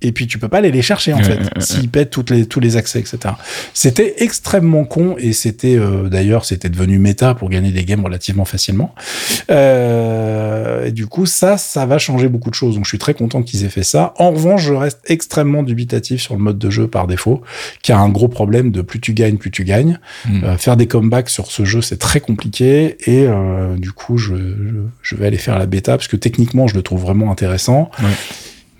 [0.03, 2.61] et puis tu peux pas aller les chercher en fait s'ils pètent toutes les, tous
[2.61, 3.35] les accès etc
[3.73, 8.45] c'était extrêmement con et c'était euh, d'ailleurs c'était devenu méta pour gagner des games relativement
[8.45, 8.95] facilement.
[9.51, 12.75] Euh, et du coup ça ça va changer beaucoup de choses.
[12.75, 14.15] Donc je suis très content qu'ils aient fait ça.
[14.19, 17.43] En revanche je reste extrêmement dubitatif sur le mode de jeu par défaut
[17.83, 19.99] qui a un gros problème de plus tu gagnes plus tu gagnes.
[20.27, 20.45] Hmm.
[20.45, 22.97] euh, faire des comebacks sur ce jeu c'est très compliqué.
[23.11, 26.67] Et euh, du coup je, je, je, vais aller faire la bêta parce que techniquement
[26.67, 27.91] je le trouve vraiment intéressant.
[28.03, 28.09] Ouais.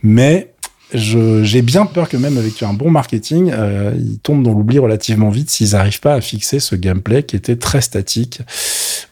[0.03, 0.53] mais
[0.93, 5.31] j'ai bien peur que même avec un bon marketing, euh, ils tombent dans l'oubli relativement
[5.31, 8.41] vite s'ils n'arrivent pas à fixer ce gameplay qui était très statique.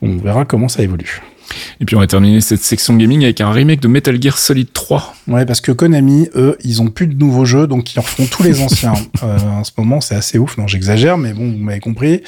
[0.00, 1.20] On verra comment ça évolue.
[1.80, 4.72] Et puis on va terminer cette section gaming avec un remake de Metal Gear Solid
[4.72, 5.14] 3.
[5.28, 8.26] Ouais, parce que Konami, eux, ils ont plus de nouveaux jeux, donc ils en feront
[8.26, 8.94] tous les anciens.
[9.22, 10.56] euh, en ce moment, c'est assez ouf.
[10.58, 12.22] Non, j'exagère, mais bon, vous m'avez compris.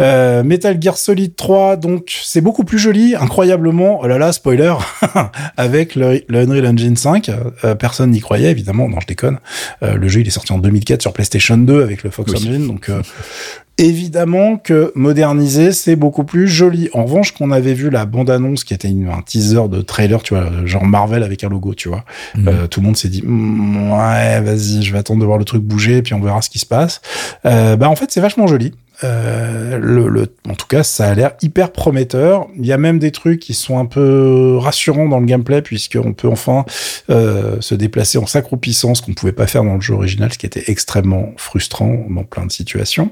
[0.00, 4.00] Euh, Metal Gear Solid 3, donc c'est beaucoup plus joli, incroyablement.
[4.02, 4.74] Oh là là, spoiler,
[5.56, 7.30] avec le, le, Unreal Engine 5.
[7.64, 8.88] Euh, personne n'y croyait, évidemment.
[8.88, 9.38] Non, je déconne.
[9.82, 12.38] Euh, le jeu, il est sorti en 2004 sur PlayStation 2 avec le Fox oui.
[12.38, 13.02] Engine, donc euh,
[13.76, 16.88] Évidemment que moderniser, c'est beaucoup plus joli.
[16.92, 20.34] En revanche, qu'on avait vu la bande-annonce qui était une, un teaser de trailer, tu
[20.34, 22.04] vois, genre Marvel avec un logo, tu vois.
[22.36, 22.48] Mmh.
[22.48, 25.44] Euh, tout le monde s'est dit, mmm, ouais, vas-y, je vais attendre de voir le
[25.44, 27.00] truc bouger, puis on verra ce qui se passe.
[27.46, 28.72] Euh, bah, en fait, c'est vachement joli.
[29.04, 32.46] Euh, en tout cas, ça a l'air hyper prometteur.
[32.56, 36.12] Il y a même des trucs qui sont un peu rassurants dans le gameplay, puisqu'on
[36.12, 36.64] peut enfin
[37.10, 40.32] euh, se déplacer en s'accroupissant, ce qu'on ne pouvait pas faire dans le jeu original,
[40.32, 43.10] ce qui était extrêmement frustrant dans plein de situations.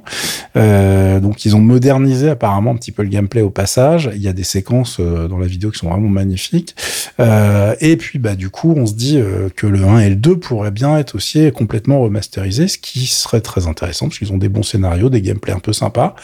[0.57, 4.11] Euh, donc, ils ont modernisé apparemment un petit peu le gameplay au passage.
[4.14, 6.74] Il y a des séquences dans la vidéo qui sont vraiment magnifiques.
[7.18, 9.20] Et puis, bah, du coup, on se dit
[9.57, 13.40] que le 1 et le 2 pourraient bien être aussi complètement remasterisés, ce qui serait
[13.40, 16.14] très intéressant, parce qu'ils ont des bons scénarios, des gameplays un peu sympa.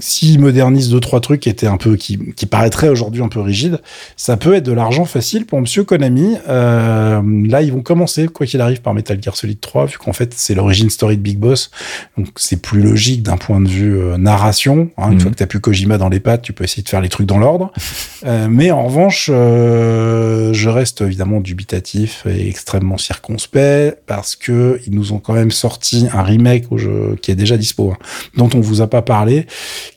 [0.00, 3.40] S'ils modernisent deux trois trucs qui étaient un peu qui, qui paraîtraient aujourd'hui un peu
[3.40, 3.80] rigides,
[4.16, 6.36] ça peut être de l'argent facile pour Monsieur Konami.
[6.48, 10.12] Euh, là, ils vont commencer quoi qu'il arrive par Metal Gear Solid 3, vu qu'en
[10.12, 11.70] fait c'est l'origine story de Big Boss,
[12.16, 14.90] donc c'est plus logique d'un point de vue euh, narration.
[14.96, 15.20] Hein, une mmh.
[15.20, 17.26] fois que t'as plus Kojima dans les pattes, tu peux essayer de faire les trucs
[17.26, 17.72] dans l'ordre.
[18.24, 25.12] euh, mais en revanche, je reste évidemment dubitatif et extrêmement circonspect parce que ils nous
[25.12, 27.98] ont quand même sorti un remake au jeu qui est déjà dispo, hein,
[28.36, 29.46] dont on vous a pas parlé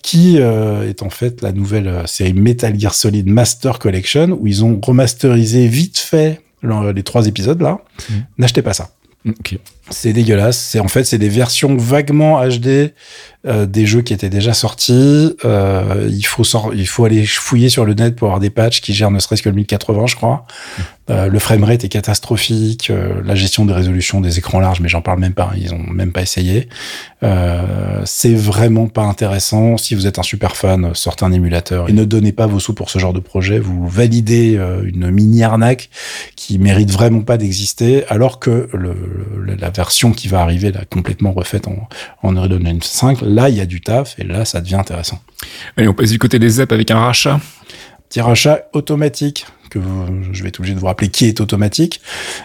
[0.02, 4.48] qui euh, est en fait la nouvelle euh, série Metal Gear Solid Master Collection, où
[4.48, 6.42] ils ont remasterisé vite fait
[6.96, 7.80] les trois épisodes là.
[8.10, 8.14] Mmh.
[8.40, 8.90] N'achetez pas ça.
[9.28, 9.60] Okay.
[9.90, 10.58] C'est dégueulasse.
[10.58, 12.94] C'est en fait c'est des versions vaguement HD
[13.48, 15.36] euh, des jeux qui étaient déjà sortis.
[15.46, 18.82] Euh, il faut sort, il faut aller fouiller sur le net pour avoir des patchs
[18.82, 20.46] qui gèrent ne serait-ce que le 1080, je crois.
[21.12, 22.92] Euh, le framerate est catastrophique.
[23.24, 25.52] La gestion des résolutions des écrans larges, mais j'en parle même pas.
[25.58, 26.70] Ils ont même pas essayé.
[28.06, 29.78] C'est vraiment pas intéressant.
[29.78, 32.76] Si vous êtes un super fan, sortez un émulateur et ne donnez pas vos sous
[32.76, 33.58] pour ce genre de projet.
[33.58, 35.90] Vous validez une mini arnaque
[36.36, 38.96] qui mérite vraiment pas d'exister, alors que le,
[39.40, 41.88] le, la version qui va arriver là complètement refaite en,
[42.22, 45.20] en Unreal Engine 5 là, il y a du taf et là, ça devient intéressant.
[45.78, 47.40] Allez, on passe du côté des apps avec un rachat?
[48.10, 49.46] Petit rachat automatique
[50.32, 52.02] je vais être obligé de vous rappeler qui est automatique,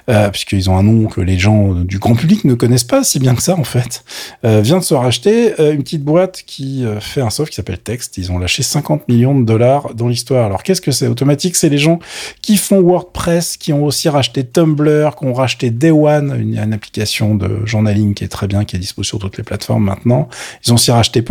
[0.08, 3.18] euh, puisqu'ils ont un nom que les gens du grand public ne connaissent pas si
[3.18, 4.04] bien que ça en fait,
[4.44, 7.78] euh, vient de se racheter euh, une petite boîte qui fait un soft qui s'appelle
[7.78, 8.18] Text.
[8.18, 10.46] Ils ont lâché 50 millions de dollars dans l'histoire.
[10.46, 11.56] Alors qu'est-ce que c'est automatique?
[11.56, 11.98] C'est les gens
[12.42, 17.34] qui font WordPress, qui ont aussi racheté Tumblr, qui ont racheté Day One, une, application
[17.34, 20.28] de journaling qui est très bien, qui est dispo sur toutes les plateformes maintenant.
[20.64, 21.22] Ils ont aussi racheté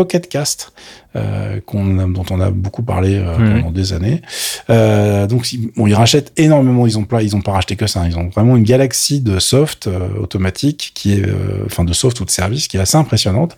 [1.14, 3.62] Pocket Cast, euh, dont on a beaucoup parlé euh, mmh.
[3.62, 4.22] pendant des années.
[4.70, 6.86] Euh, donc bon, ils rachètent énormément.
[6.86, 8.06] Ils ont pas, ils ont pas racheté que ça.
[8.08, 12.20] Ils ont vraiment une galaxie de soft euh, automatique qui est, euh, enfin de soft
[12.20, 13.58] ou de service qui est assez impressionnante.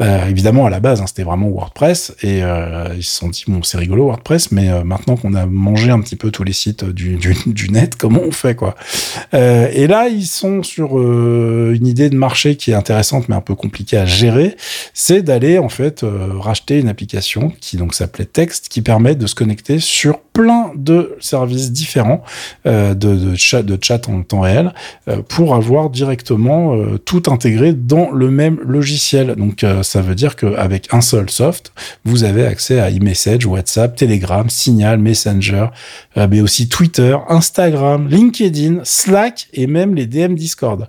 [0.00, 2.40] évidemment, à la base, hein, c'était vraiment WordPress et
[2.96, 6.16] ils se sont dit bon, c'est rigolo WordPress, mais maintenant qu'on a mangé un petit
[6.16, 8.74] peu tous les sites du, du, du net, comment on fait quoi?
[9.32, 13.54] Et là, ils sont sur une idée de marché qui est intéressante mais un peu
[13.54, 14.56] compliquée à gérer.
[14.94, 19.34] C'est d'aller en fait racheter une application qui donc s'appelait Text, qui permet de se
[19.34, 22.22] connecter sur plein de services différents
[22.66, 24.72] euh, de, de, chat, de chat en temps réel
[25.08, 29.34] euh, pour avoir directement euh, tout intégré dans le même logiciel.
[29.36, 31.72] Donc ça veut dire qu'avec un seul soft,
[32.04, 35.66] vous avez accès à iMessage, WhatsApp, Telegram, Signal, Messenger,
[36.16, 40.88] mais aussi Twitter, Instagram, LinkedIn, Slack et même les DM Discord.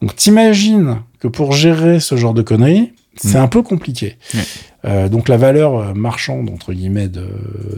[0.00, 3.42] Donc t'imagines que pour gérer ce genre de conneries, c'est mm.
[3.42, 4.16] un peu compliqué.
[4.84, 7.26] Euh, donc la valeur euh, marchande entre guillemets de,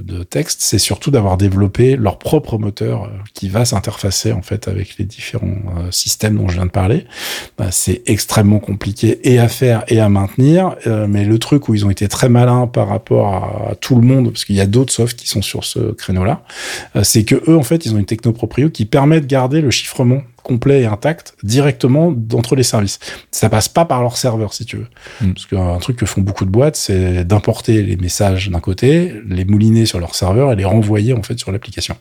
[0.03, 4.69] de texte, c'est surtout d'avoir développé leur propre moteur euh, qui va s'interfacer en fait
[4.69, 5.43] avec les différents
[5.91, 7.07] systèmes dont je viens de parler.
[7.59, 10.77] Bah, c'est extrêmement compliqué et à faire et à maintenir,
[11.09, 13.35] mais le truc où ils ont été très malins par rapport
[13.71, 16.43] à, tout le monde, parce qu'il y a d'autres softs qui sont sur ce créneau-là,
[17.03, 19.71] c'est que eux en fait ils ont une techno proprio qui permet de garder le
[19.71, 22.99] chiffrement complet et intact directement d'entre les services.
[23.31, 24.89] Ça passe pas par leur serveur, si tu veux.
[25.21, 25.33] Mm.
[25.33, 29.45] Parce qu'un truc que font beaucoup de boîtes, c'est d'importer les messages d'un côté, les
[29.45, 31.97] mouliner sur leur serveur et les renvoyer en fait sur l'application.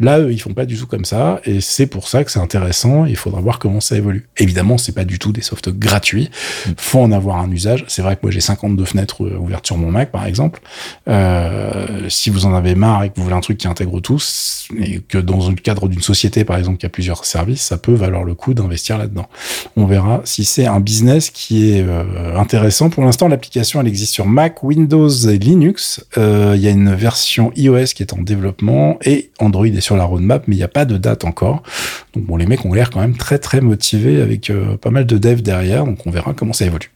[0.00, 2.40] Là, eux, ils font pas du tout comme ça, et c'est pour ça que c'est
[2.40, 3.04] intéressant.
[3.04, 4.28] Il faudra voir comment ça évolue.
[4.36, 6.30] Évidemment, c'est pas du tout des softs gratuits.
[6.66, 6.70] Mm.
[6.76, 7.84] Faut en avoir un usage.
[7.88, 10.60] C'est vrai que moi, j'ai 52 fenêtres euh, ouvertes sur mon Mac, par exemple.
[11.08, 14.68] Euh, si vous en avez marre et que vous voulez un truc qui intègre tous,
[14.78, 17.94] et que dans le cadre d'une société, par exemple, qui a plusieurs services, ça peut
[17.94, 19.26] valoir le coup d'investir là-dedans.
[19.76, 22.90] On verra si c'est un business qui est euh, intéressant.
[22.90, 26.04] Pour l'instant, l'application, elle existe sur Mac, Windows et Linux.
[26.16, 29.96] Euh, il y a une version iOS qui est en développement et Android est sur
[29.96, 31.62] la roadmap, mais il n'y a pas de date encore.
[32.14, 35.06] Donc bon, les mecs ont l'air quand même très très motivés avec euh, pas mal
[35.06, 35.84] de devs derrière.
[35.84, 36.90] Donc on verra comment ça évolue.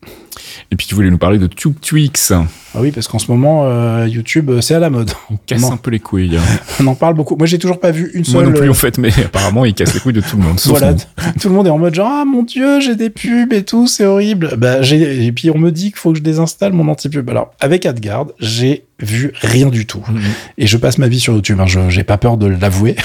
[0.70, 2.32] Et puis tu voulais nous parler de TubeTwix.
[2.74, 5.10] Ah oui, parce qu'en ce moment, euh, YouTube, euh, c'est à la mode.
[5.30, 6.38] On casse un peu les couilles.
[6.80, 7.36] On en parle beaucoup.
[7.36, 8.44] Moi, j'ai toujours pas vu une seule.
[8.44, 10.58] Moi non plus, en fait, mais apparemment, il casse les couilles de tout le monde.
[10.64, 13.64] voilà, tout le monde est en mode genre, ah mon dieu, j'ai des pubs et
[13.64, 14.56] tout, c'est horrible.
[14.56, 17.28] Bah, j'ai, et puis on me dit qu'il faut que je désinstalle mon anti-pub.
[17.28, 20.02] Alors, avec AdGuard, j'ai vu rien du tout.
[20.08, 20.20] Mhm.
[20.58, 21.60] Et je passe ma vie sur YouTube.
[21.60, 21.66] Hein.
[21.66, 22.96] Je j'ai pas peur de l'avouer,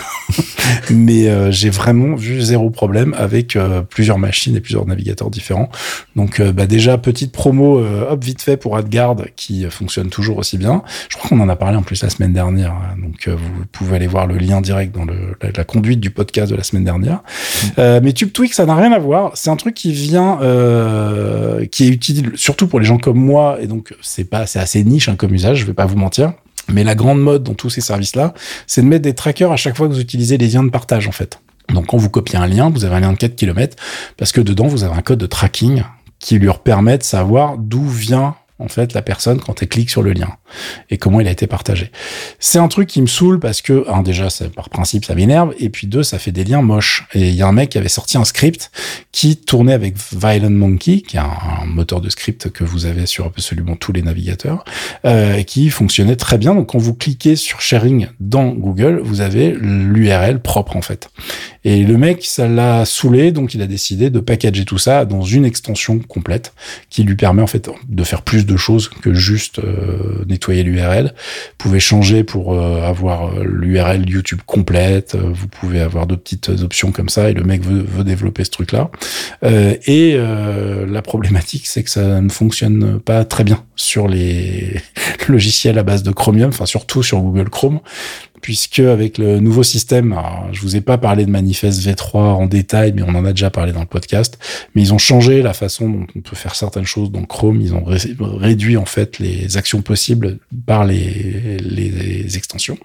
[0.90, 5.70] mais euh, j'ai vraiment vu zéro problème avec euh, plusieurs machines et plusieurs navigateurs différents.
[6.16, 10.58] Donc euh, bah déjà petite promo, hop vite fait pour AdGuard qui fonctionne toujours aussi
[10.58, 10.84] bien.
[11.10, 12.72] Je crois qu'on en a parlé en plus la semaine dernière.
[12.72, 12.96] Hein.
[13.02, 16.56] Donc vous pouvez aller voir le lien direct dans le, la, conduite du podcast de
[16.56, 17.22] la semaine dernière.
[17.78, 18.02] Mhm.
[18.04, 19.32] mais TubeTwix ça n'a rien à voir.
[19.34, 20.40] C'est un truc qui vient,
[21.72, 24.84] qui est utile surtout pour les gens comme moi et donc c'est pas c'est assez
[24.84, 25.60] niche hein, comme usage.
[25.60, 26.34] Je vais pas vous mentir.
[26.70, 28.34] Mais la grande mode dans tous ces services-là,
[28.66, 31.08] c'est de mettre des trackers à chaque fois que vous utilisez les liens de partage,
[31.08, 31.40] en fait.
[31.70, 33.76] Donc, quand vous copiez un lien, vous avez un lien de 4 km,
[34.18, 35.84] parce que dedans, vous avez un code de tracking
[36.20, 40.02] qui lui permet de savoir d'où vient en fait la personne quand elle clique sur
[40.02, 40.30] le lien
[40.90, 41.92] et comment il a été partagé.
[42.40, 45.54] C'est un truc qui me saoule parce que un déjà ça, par principe ça m'énerve
[45.60, 47.08] et puis deux ça fait des liens moches.
[47.14, 48.72] Et il y a un mec qui avait sorti un script
[49.12, 53.26] qui tournait avec Violent Monkey qui est un, moteur de script que vous avez sur
[53.26, 54.64] absolument tous les navigateurs
[55.06, 56.56] euh, qui fonctionnait très bien.
[56.56, 61.10] Donc quand vous cliquez sur sharing dans Google vous avez l'URL propre en fait.
[61.64, 65.22] Et le mec ça l'a saoulé donc il a décidé de packager tout ça dans
[65.22, 66.54] une extension complète
[66.90, 71.14] qui lui permet en fait de faire plus de choses que juste euh, nettoyer l'URL.
[71.14, 75.16] Vous pouvez changer pour euh, avoir euh, l'URL YouTube complète.
[75.16, 78.52] Vous pouvez avoir de petites options comme ça et le mec veut, veut développer ce
[78.52, 78.90] truc-là.
[79.44, 84.82] et la problématique, c'est que ça ne fonctionne pas très bien sur les
[85.28, 87.80] logiciels à base de Chromium, enfin surtout sur Google Chrome
[88.48, 92.46] puisque avec le nouveau système, alors, je vous ai pas parlé de Manifest V3 en
[92.46, 94.40] détail, mais on en a déjà parlé dans le podcast,
[94.74, 97.74] mais ils ont changé la façon dont on peut faire certaines choses dans Chrome, ils
[97.74, 101.58] ont réduit en fait les actions possibles par les,
[102.38, 102.78] extensions.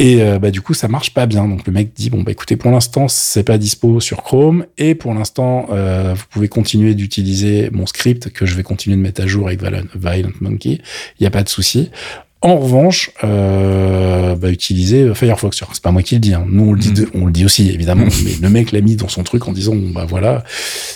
[0.00, 1.46] Et euh, bah, du coup, ça marche pas bien.
[1.46, 4.96] Donc le mec dit bon bah écoutez, pour l'instant c'est pas dispo sur Chrome et
[4.96, 9.22] pour l'instant euh, vous pouvez continuer d'utiliser mon script que je vais continuer de mettre
[9.22, 10.80] à jour avec Violent Monkey.
[11.20, 11.90] Il y a pas de souci.
[12.44, 15.62] En revanche, euh, bah, utiliser Firefox.
[15.72, 16.34] C'est pas moi qui le dis.
[16.34, 16.44] Hein.
[16.48, 17.06] Nous on le dit, mm.
[17.14, 18.06] on le dit aussi évidemment.
[18.24, 20.42] mais le mec l'a mis dans son truc en disant bah voilà,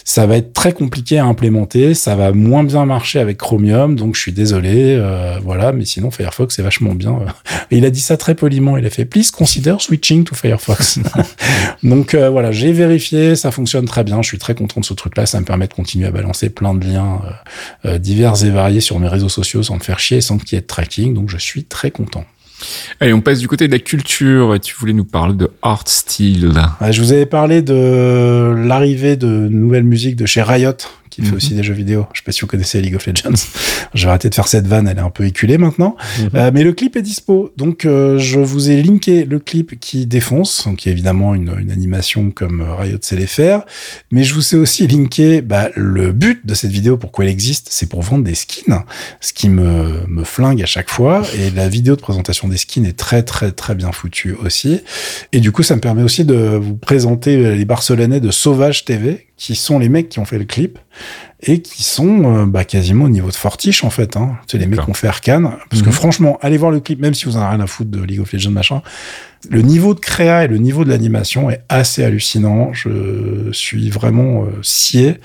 [0.05, 4.17] ça va être très compliqué à implémenter, ça va moins bien marcher avec Chromium, donc
[4.17, 5.73] je suis désolé, euh, voilà.
[5.73, 7.19] Mais sinon Firefox c'est vachement bien.
[7.71, 8.77] Et il a dit ça très poliment.
[8.77, 10.99] Il a fait please consider switching to Firefox.
[11.85, 14.21] donc euh, voilà, j'ai vérifié, ça fonctionne très bien.
[14.23, 15.27] Je suis très content de ce truc-là.
[15.27, 17.21] Ça me permet de continuer à balancer plein de liens
[17.85, 20.59] euh, divers et variés sur mes réseaux sociaux sans me faire chier, sans qu'il y
[20.59, 21.15] ait de tracking.
[21.15, 22.25] Donc je suis très content.
[23.01, 24.59] Allez, on passe du côté de la culture.
[24.63, 26.53] Tu voulais nous parler de Art Style.
[26.91, 30.73] je vous avais parlé de l'arrivée de nouvelles musiques de chez Riot,
[31.17, 31.37] qui fait mhm.
[31.37, 32.07] aussi des jeux vidéo.
[32.13, 33.47] Je sais pas si vous connaissez League of Legends.
[33.95, 35.97] je vais arrêter de faire cette vanne, elle est un peu éculée maintenant.
[36.19, 36.31] Mhm.
[36.35, 37.53] Euh, mais le clip est dispo.
[37.57, 42.31] Donc euh, je vous ai linké le clip qui défonce, donc évidemment une, une animation
[42.31, 43.65] comme Riot sait les faire.
[44.11, 47.69] Mais je vous ai aussi linké bah, le but de cette vidéo, pourquoi elle existe,
[47.71, 48.83] c'est pour vendre des skins,
[49.21, 51.23] ce qui me, me flingue à chaque fois.
[51.39, 54.83] Et la vidéo de présentation des skins est très très très bien foutue aussi.
[55.33, 59.26] Et du coup, ça me permet aussi de vous présenter les Barcelonais de Sauvage TV,
[59.37, 60.79] qui sont les mecs qui ont fait le clip
[61.41, 64.17] et qui sont euh, bah, quasiment au niveau de Fortiche en fait.
[64.17, 64.37] Hein.
[64.47, 65.57] C'est les mecs qui ont fait Arcane.
[65.69, 65.95] Parce que mhm.
[65.95, 68.21] franchement, allez voir le clip, même si vous en avez rien à foutre de League
[68.21, 68.83] of Legends machin,
[69.51, 72.73] le niveau de créa et le niveau de l'animation est assez hallucinant.
[72.73, 75.17] Je suis vraiment euh, scié.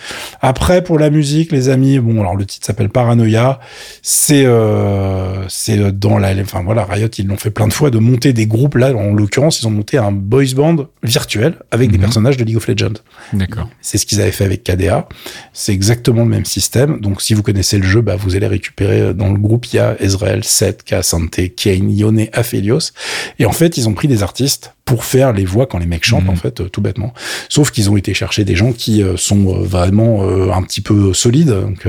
[0.41, 3.59] Après, pour la musique, les amis, bon, alors le titre s'appelle Paranoia.
[4.01, 7.99] C'est euh, c'est dans la, enfin voilà, Riot ils l'ont fait plein de fois de
[7.99, 8.75] monter des groupes.
[8.75, 12.03] Là, en l'occurrence, ils ont monté un boys band virtuel avec des mhm.
[12.03, 12.93] personnages de League of Legends.
[13.33, 13.69] D'accord.
[13.81, 15.07] C'est ce qu'ils avaient fait avec KDA.
[15.53, 16.99] C'est exactement le même système.
[16.99, 19.77] Donc, si vous connaissez le jeu, bah, vous allez récupérer euh, dans le groupe, il
[19.77, 22.91] y a Ezreal, Seth, Cassante, Kane, Yone, Aphelios.
[23.39, 26.03] Et en fait, ils ont pris des artistes pour faire les voix quand les mecs
[26.03, 26.31] chantent, mhm.
[26.31, 27.13] en fait, euh, tout bêtement.
[27.47, 30.21] Sauf qu'ils ont été chercher des gens qui euh, sont euh, vraiment
[30.53, 31.47] un petit peu solides.
[31.47, 31.87] Donc,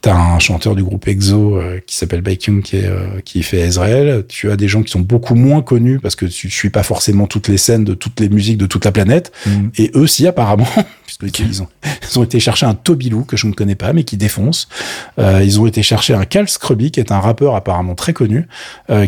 [0.00, 2.90] t'as un chanteur du groupe EXO qui s'appelle Bacon qui, est,
[3.24, 4.24] qui fait Israël.
[4.28, 7.26] Tu as des gens qui sont beaucoup moins connus parce que tu suis pas forcément
[7.26, 9.32] toutes les scènes de toutes les musiques de toute la planète.
[9.46, 9.70] Mhm.
[9.76, 10.68] Et eux, si apparemment,
[11.06, 11.68] puisqu'ils ont,
[12.10, 14.68] ils ont été chercher un Tobilou que je ne connais pas, mais qui défonce.
[15.18, 18.48] ils ont été chercher un Cal Scrubby, qui est un rappeur apparemment très connu,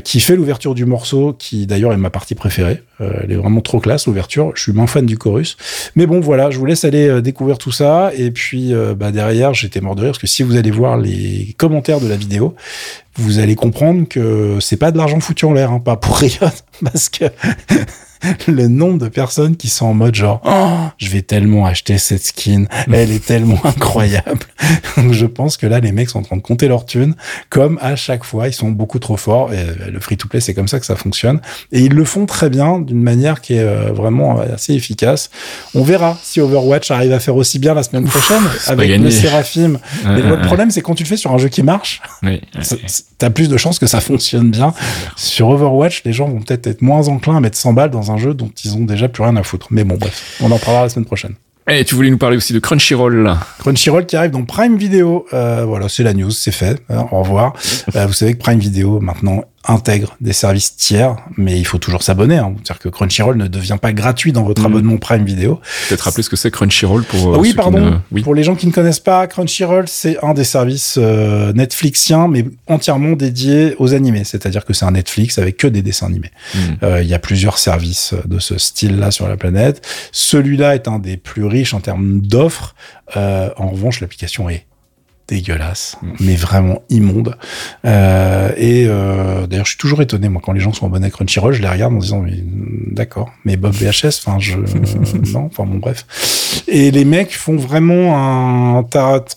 [0.02, 2.82] qui fait l'ouverture du morceau, qui d'ailleurs est ma partie préférée.
[3.00, 4.52] Euh, elle est vraiment trop classe, l'ouverture.
[4.54, 5.56] Je suis moins fan du chorus.
[5.96, 8.12] Mais bon, voilà, je vous laisse aller euh, découvrir tout ça.
[8.16, 10.96] Et puis, euh, bah, derrière, j'étais mort de rire parce que si vous allez voir
[10.96, 12.54] les commentaires de la vidéo,
[13.16, 16.50] vous allez comprendre que c'est pas de l'argent foutu en l'air, hein, pas pour Riot,
[16.84, 17.24] parce que
[18.48, 22.24] le nombre de personnes qui sont en mode genre oh, je vais tellement acheter cette
[22.24, 24.46] skin, elle est tellement incroyable.
[24.96, 27.14] Donc je pense que là les mecs sont en train de compter leur thunes
[27.50, 30.40] comme à chaque fois, ils sont beaucoup trop forts et euh, le free to play
[30.40, 31.40] c'est comme ça que ça fonctionne
[31.72, 35.30] et ils le font très bien d'une manière qui est euh, vraiment assez efficace.
[35.74, 39.78] On verra si Overwatch arrive à faire aussi bien la semaine prochaine avec le Seraphim.
[40.04, 42.40] Mais le problème c'est quand tu le fais sur un jeu qui marche, oui,
[43.18, 44.74] t'as plus de chances que ça fonctionne bien.
[45.16, 48.13] Sur Overwatch, les gens vont peut-être être moins enclins à mettre 100 balles dans un
[48.18, 49.68] jeu dont ils ont déjà plus rien à foutre.
[49.70, 51.34] Mais bon, bref, on en parlera la semaine prochaine.
[51.66, 53.34] Et tu voulais nous parler aussi de Crunchyroll.
[53.58, 55.24] Crunchyroll qui arrive dans Prime Video.
[55.32, 56.82] Euh, voilà, c'est la news, c'est fait.
[56.90, 57.54] au revoir.
[57.96, 62.02] Euh, vous savez que Prime Video maintenant intègre des services tiers, mais il faut toujours
[62.02, 62.36] s'abonner.
[62.36, 62.54] Hein.
[62.56, 64.66] C'est-à-dire que Crunchyroll ne devient pas gratuit dans votre mm.
[64.66, 65.60] abonnement Prime Video.
[65.88, 67.34] Peut-être rappeler ce que c'est Crunchyroll pour.
[67.34, 68.00] Euh, oui, pardon.
[68.12, 68.22] Oui.
[68.22, 72.44] Pour les gens qui ne connaissent pas, Crunchyroll, c'est un des services euh, Netflixiens, mais
[72.66, 74.24] entièrement dédié aux animés.
[74.24, 76.30] C'est-à-dire que c'est un Netflix avec que des dessins animés.
[76.54, 76.58] Mm.
[76.82, 79.86] Euh, il y a plusieurs services de ce style-là sur la planète.
[80.12, 82.74] Celui-là est un des plus riches en termes d'offres.
[83.16, 84.66] en revanche, l'application est
[85.28, 86.08] dégueulasse, mm.
[86.20, 87.36] mais vraiment immonde.
[87.84, 91.10] Euh, et euh, d'ailleurs, je suis toujours étonné, moi, quand les gens sont abonnés à
[91.10, 92.42] Crunchyroll, je les regarde en disant, mais
[92.90, 94.56] d'accord, mais Bob VHS, enfin, je,
[95.32, 96.62] non, enfin bon, bref.
[96.68, 98.82] Et les mecs font vraiment un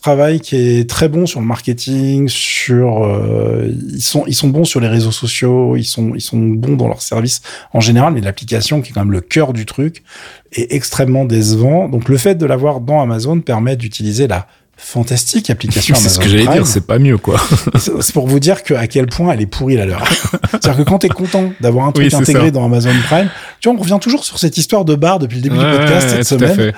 [0.01, 4.65] travail qui est très bon sur le marketing, sur, euh, ils sont, ils sont bons
[4.65, 7.41] sur les réseaux sociaux, ils sont, ils sont bons dans leur service
[7.73, 10.03] en général, mais l'application qui est quand même le cœur du truc
[10.51, 11.87] est extrêmement décevant.
[11.87, 16.29] Donc, le fait de l'avoir dans Amazon permet d'utiliser la fantastique application C'est ce que
[16.29, 17.41] j'allais dire, c'est pas mieux quoi.
[17.77, 20.03] c'est pour vous dire que à quel point elle est pourrie la leur.
[20.51, 23.81] C'est-à-dire que quand t'es content d'avoir un truc intégré dans Amazon Prime, tu vois, on
[23.81, 26.73] revient toujours sur cette histoire de bar depuis le début du podcast cette semaine.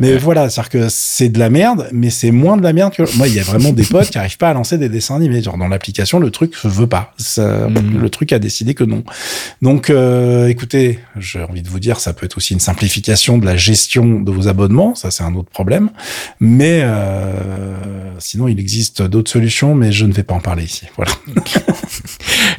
[0.00, 3.02] mais voilà, c'est-à-dire que c'est de la merde, mais c'est moins de la merde que
[3.16, 3.28] moi.
[3.28, 5.42] Il y a vraiment des potes qui arrivent pas à lancer des dessins animés.
[5.42, 7.14] Genre dans l'application, le truc ne veut pas.
[7.16, 7.98] Ça, mm.
[8.00, 9.04] Le truc a décidé que non.
[9.62, 13.46] Donc, euh, écoutez, j'ai envie de vous dire, ça peut être aussi une simplification de
[13.46, 14.94] la gestion de vos abonnements.
[14.94, 15.90] Ça, c'est un autre problème.
[16.40, 17.32] Mais euh,
[18.18, 20.86] sinon, il existe d'autres solutions, mais je ne vais pas en parler ici.
[20.96, 21.12] Voilà.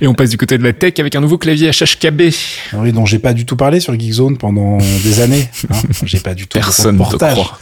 [0.01, 2.21] Et on passe du côté de la tech avec un nouveau clavier HHKB.
[2.73, 5.47] Oui, dont j'ai pas du tout parlé sur Geekzone pendant des années.
[5.69, 5.75] Hein.
[6.05, 7.59] J'ai pas du tout Personne ne croit.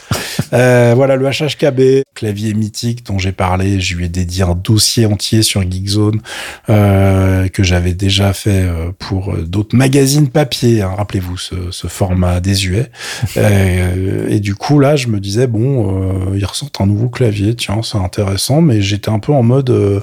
[0.54, 3.80] Euh, voilà, le HHKB, clavier mythique dont j'ai parlé.
[3.80, 6.22] Je lui ai dédié un dossier entier sur Geekzone
[6.70, 10.82] euh, que j'avais déjà fait euh, pour d'autres magazines papier.
[10.82, 10.94] Hein.
[10.98, 12.90] Rappelez-vous ce, ce, format désuet.
[13.38, 17.56] euh, et du coup, là, je me disais, bon, euh, il ressort un nouveau clavier.
[17.56, 18.62] Tiens, c'est intéressant.
[18.62, 20.02] Mais j'étais un peu en mode euh,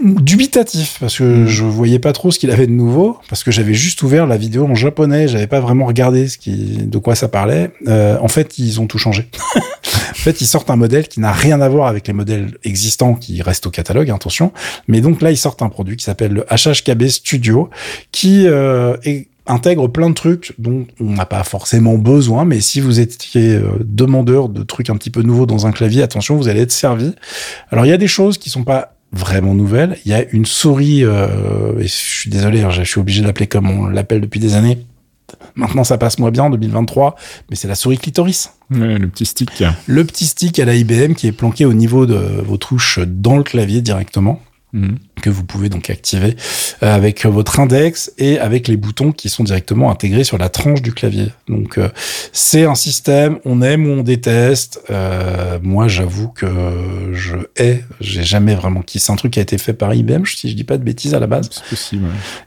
[0.00, 1.46] dubitatif parce que mm.
[1.46, 4.38] je voyais pas trop ce qu'il avait de nouveau parce que j'avais juste ouvert la
[4.38, 8.28] vidéo en japonais j'avais pas vraiment regardé ce qui de quoi ça parlait euh, en
[8.28, 9.28] fait ils ont tout changé
[10.20, 13.42] fait, ils sortent un modèle qui n'a rien à voir avec les modèles existants qui
[13.42, 14.52] restent au catalogue, attention.
[14.86, 17.70] Mais donc là, ils sortent un produit qui s'appelle le HHKB Studio,
[18.12, 18.96] qui euh,
[19.46, 23.70] intègre plein de trucs dont on n'a pas forcément besoin, mais si vous étiez euh,
[23.84, 27.14] demandeur de trucs un petit peu nouveaux dans un clavier, attention, vous allez être servi.
[27.70, 29.98] Alors il y a des choses qui sont pas vraiment nouvelles.
[30.04, 33.46] Il y a une souris, euh, et je suis désolé, hein, je suis obligé d'appeler
[33.46, 34.78] comme on l'appelle depuis des années,
[35.54, 37.16] Maintenant, ça passe moins bien en 2023,
[37.48, 38.52] mais c'est la souris clitoris.
[38.70, 39.62] le petit stick.
[39.86, 43.36] Le petit stick à la IBM qui est planqué au niveau de vos touches dans
[43.36, 44.40] le clavier directement.
[44.72, 44.98] Mhm.
[45.20, 46.36] Que vous pouvez donc activer
[46.82, 50.82] euh, avec votre index et avec les boutons qui sont directement intégrés sur la tranche
[50.82, 51.28] du clavier.
[51.48, 51.88] Donc euh,
[52.32, 54.80] c'est un système, on aime ou on déteste.
[54.90, 56.46] Euh, moi, j'avoue que
[57.12, 60.24] je hais, j'ai jamais vraiment qui c'est un truc qui a été fait par IBM,
[60.24, 61.48] si je dis pas de bêtises à la base.
[61.50, 62.06] C'est possible.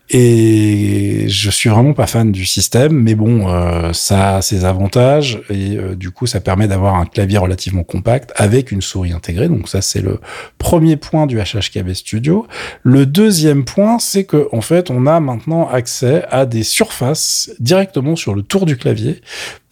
[0.10, 3.48] Et je suis vraiment pas fan du système, mais bon,
[3.94, 8.72] ça a ses avantages et du coup, ça permet d'avoir un clavier relativement compact avec
[8.72, 9.48] une souris intégrée.
[9.48, 10.20] Donc ça, c'est le
[10.60, 12.48] premier point du HHKB Studio
[12.84, 18.36] le deuxième point, c'est que fait, on a maintenant accès à des surfaces directement sur
[18.36, 19.22] le tour du clavier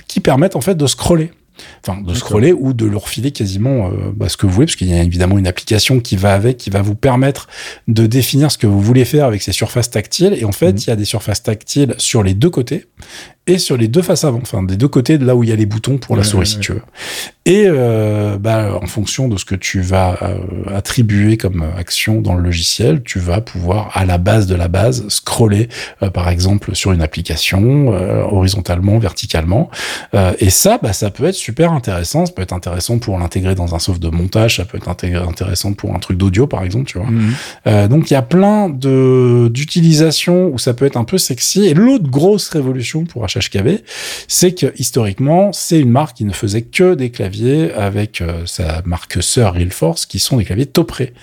[0.07, 1.31] qui permettent en fait de scroller
[1.85, 4.75] enfin de scroller ou de leur filer quasiment euh, bah, ce que vous voulez, parce
[4.75, 7.47] qu'il y a évidemment une application qui va avec, qui va vous permettre
[7.87, 10.33] de définir ce que vous voulez faire avec ces surfaces tactiles.
[10.33, 10.77] Et en fait, mhm.
[10.77, 12.87] il y a des surfaces tactiles sur les deux côtés
[13.47, 15.53] et sur les deux faces avant, enfin des deux côtés de là où il y
[15.53, 16.81] a les boutons pour la souris si tu veux.
[17.45, 20.37] Et euh, bah, en fonction de ce que tu vas euh,
[20.75, 25.07] attribuer comme action dans le logiciel, tu vas pouvoir à la base de la base
[25.07, 25.69] scroller
[26.03, 27.87] euh, par exemple sur une application
[28.31, 29.69] horizontalement, verticalement.
[30.39, 32.25] et ça, bah, ça peut être super intéressant.
[32.25, 34.57] Ça peut être intéressant pour l'intégrer dans un soft de montage.
[34.57, 37.07] Ça peut être intéressant pour un truc d'audio par exemple, tu vois.
[37.09, 37.87] Mhm.
[37.87, 41.65] donc il y a plein de d'utilisations où ça peut être un peu sexy.
[41.65, 43.81] Et l'autre grosse révolution pour HHKB,
[44.27, 48.81] c'est que historiquement, c'est une marque qui ne faisait que des claviers avec euh, sa
[48.85, 51.13] marque sœur Realforce, qui sont des claviers Topré.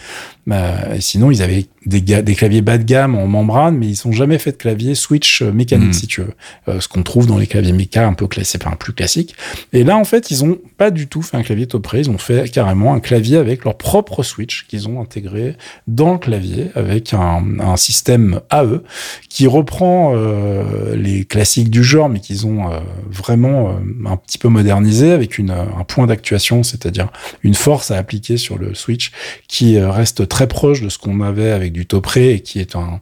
[0.50, 4.12] Euh, sinon, ils avaient des, des, claviers bas de gamme en membrane, mais ils n'ont
[4.12, 5.94] jamais fait de clavier switch euh, mécanique, hmm.
[5.94, 6.34] si tu veux.
[6.68, 9.34] Euh, ce qu'on trouve dans les claviers méca un peu classiques, enfin plus classique.
[9.72, 12.18] Et là, en fait, ils ont pas du tout fait un clavier top Ils ont
[12.18, 17.14] fait carrément un clavier avec leur propre switch qu'ils ont intégré dans le clavier avec
[17.14, 18.80] un, un système AE
[19.28, 22.70] qui reprend euh, les classiques du genre, mais qu'ils ont
[23.10, 27.08] vraiment un petit peu modernisé avec une, un point d'actuation, c'est-à-dire
[27.42, 29.12] une force à appliquer sur le switch
[29.46, 32.76] qui reste très très proche de ce qu'on avait avec du Topré et qui est
[32.76, 33.00] un,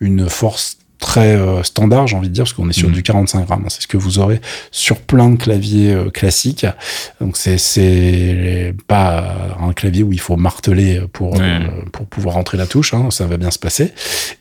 [0.00, 2.94] une force très euh, standard, j'ai envie de dire, parce qu'on est sur mhm.
[2.94, 3.64] du 45 grammes.
[3.68, 4.40] C'est ce que vous aurez
[4.70, 6.66] sur plein de claviers euh, classiques.
[7.20, 11.60] Donc c'est pas un clavier où il faut marteler pour euh,
[11.92, 12.94] pour pouvoir rentrer la touche.
[12.94, 13.92] Hein, ça va bien se passer.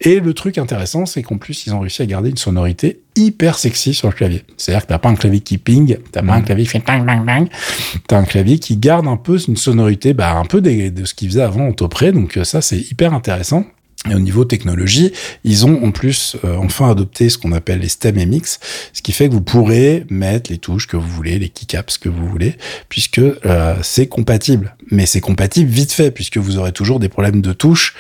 [0.02, 3.58] Et le truc intéressant, c'est qu'en plus ils ont réussi à garder une sonorité hyper
[3.58, 4.44] sexy sur le clavier.
[4.58, 6.46] C'est-à-dire que t'as pas un clavier qui ping, t'as pas un mhm.
[6.46, 7.48] clavier qui fait bang bang bang.
[8.08, 11.30] T'as un clavier qui garde un peu une sonorité, bah un peu de ce qu'il
[11.30, 12.12] faisait avant en Topré.
[12.12, 13.66] Donc ça c'est hyper intéressant.
[14.10, 15.12] Et au niveau technologie,
[15.44, 18.60] ils ont en plus euh, enfin adopté ce qu'on appelle les stem MX,
[18.94, 22.08] ce qui fait que vous pourrez mettre les touches que vous voulez, les keycaps que
[22.08, 22.56] vous voulez,
[22.90, 24.76] puisque euh, c'est compatible.
[24.92, 27.96] Mais c'est compatible vite fait, puisque vous aurez toujours des problèmes de touches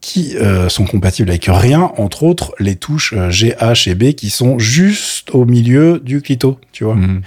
[0.00, 4.30] qui euh, sont compatibles avec rien, entre autres les touches G, H et B qui
[4.30, 6.96] sont juste au milieu du clito, tu vois.
[6.96, 7.20] Mmh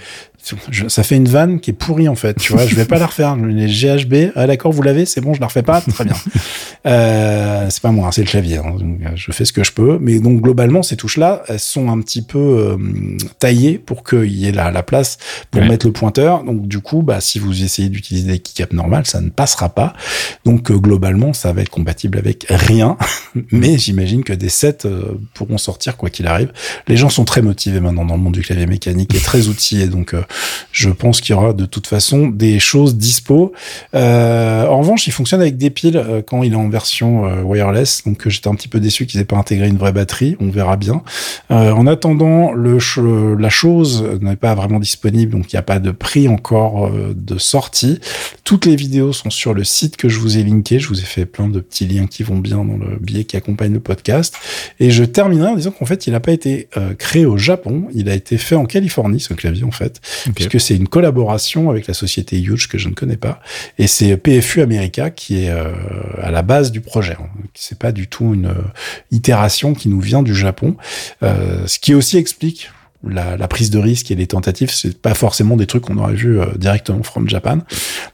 [0.88, 2.34] ça fait une vanne qui est pourrie en fait.
[2.34, 3.36] Tu vois, je vais pas la refaire.
[3.56, 6.16] Les GHB, ah d'accord, vous l'avez, c'est bon, je la refais pas, très bien.
[6.86, 8.58] Euh, c'est pas moi, hein, c'est le clavier.
[8.58, 11.90] Hein, euh, je fais ce que je peux, mais donc globalement ces touches-là, elles sont
[11.90, 12.76] un petit peu euh,
[13.40, 15.18] taillées pour qu'il y ait la, la place
[15.50, 16.44] pour mettre le pointeur.
[16.44, 19.94] Donc du coup, bah si vous essayez d'utiliser des keycaps normales, ça ne passera pas.
[20.44, 22.96] Donc euh, globalement, ça va être compatible avec rien.
[23.50, 24.86] mais j'imagine que des sets
[25.34, 26.52] pourront sortir quoi qu'il arrive.
[26.86, 29.88] Les gens sont très motivés maintenant dans le monde du clavier mécanique et très outillés,
[29.88, 30.14] donc
[30.72, 33.52] je pense qu'il y aura de toute façon des choses dispo.
[33.94, 37.42] Euh, en revanche, il fonctionne avec des piles euh, quand il est en version euh,
[37.42, 40.36] wireless, donc j'étais un petit peu déçu qu'ils aient pas intégré une vraie batterie.
[40.40, 41.02] On verra bien.
[41.50, 42.76] en attendant, le
[43.38, 47.38] la chose n'est pas vraiment disponible, donc il n'y a pas de prix encore de
[47.38, 48.00] sortie.
[48.44, 50.78] Toutes les vidéos sont sur le site que je vous ai linké.
[50.78, 53.36] Je vous ai fait plein de petits liens qui vont bien dans le billet qui
[53.36, 54.34] accompagne le podcast.
[54.78, 56.68] Et je terminerai en disant qu'en fait, il n'a pas été
[56.98, 57.88] créé au Japon.
[57.94, 60.00] Il a été fait en Californie, ce clavier en fait
[60.34, 63.40] puisque c'est une collaboration avec la société Huge que je ne connais pas,
[63.78, 65.72] et c'est PFU America qui est euh,
[66.22, 67.16] à la base du projet.
[67.20, 67.28] Hein.
[67.54, 68.62] C'est pas du tout une euh,
[69.10, 70.76] itération qui nous vient du Japon,
[71.22, 72.70] euh, ce qui aussi explique
[73.08, 76.14] la, la, prise de risque et les tentatives, c'est pas forcément des trucs qu'on aurait
[76.14, 77.58] vu euh, directement from Japan.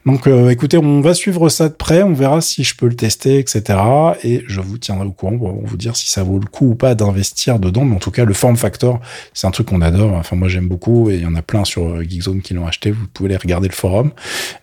[0.07, 2.97] Donc, euh, écoutez, on va suivre ça de près, on verra si je peux le
[2.97, 3.79] tester, etc.
[4.25, 6.75] Et je vous tiendrai au courant pour vous dire si ça vaut le coup ou
[6.75, 7.85] pas d'investir dedans.
[7.85, 9.01] Mais en tout cas, le form factor,
[9.33, 10.13] c'est un truc qu'on adore.
[10.15, 12.67] Enfin, moi, j'aime beaucoup et il y en a plein sur euh, Geekzone qui l'ont
[12.67, 12.91] acheté.
[12.91, 14.13] Vous pouvez aller regarder le forum.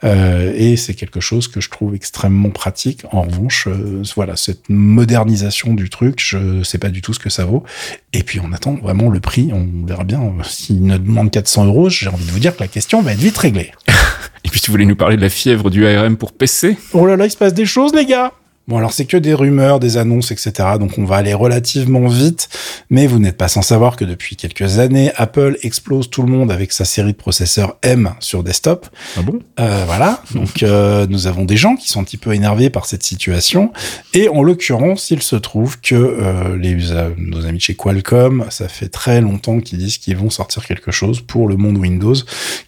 [0.04, 3.04] Euh, et c'est quelque chose que je trouve extrêmement pratique.
[3.12, 3.68] En revanche,
[4.16, 7.64] voilà, cette modernisation du truc, je sais pas du tout ce que ça vaut.
[8.12, 9.52] Et puis, on attend vraiment le prix.
[9.54, 11.90] On verra bien s'il ne demande 400 euros.
[11.90, 13.72] J'ai envie de vous dire que la question va être vite réglée.
[14.44, 17.16] Et puis tu voulais nous parler de la fièvre du ARM pour PC Oh là
[17.16, 18.32] là, il se passe des choses, les gars
[18.70, 20.52] Bon, alors c'est que des rumeurs, des annonces, etc.
[20.80, 22.50] Donc on va aller relativement vite,
[22.92, 26.52] mais vous n'êtes pas sans savoir que depuis quelques années, Apple explose tout le monde
[26.52, 28.88] avec sa série de processeurs M sur desktop.
[29.18, 29.40] Ah bon?
[29.60, 30.22] Euh, Voilà.
[30.36, 33.72] Donc euh, nous avons des gens qui sont un petit peu énervés par cette situation,
[34.14, 36.76] et en l'occurrence, il se trouve que euh, les
[37.18, 40.92] nos amis de chez Qualcomm, ça fait très longtemps qu'ils disent qu'ils vont sortir quelque
[40.92, 42.14] chose pour le monde Windows,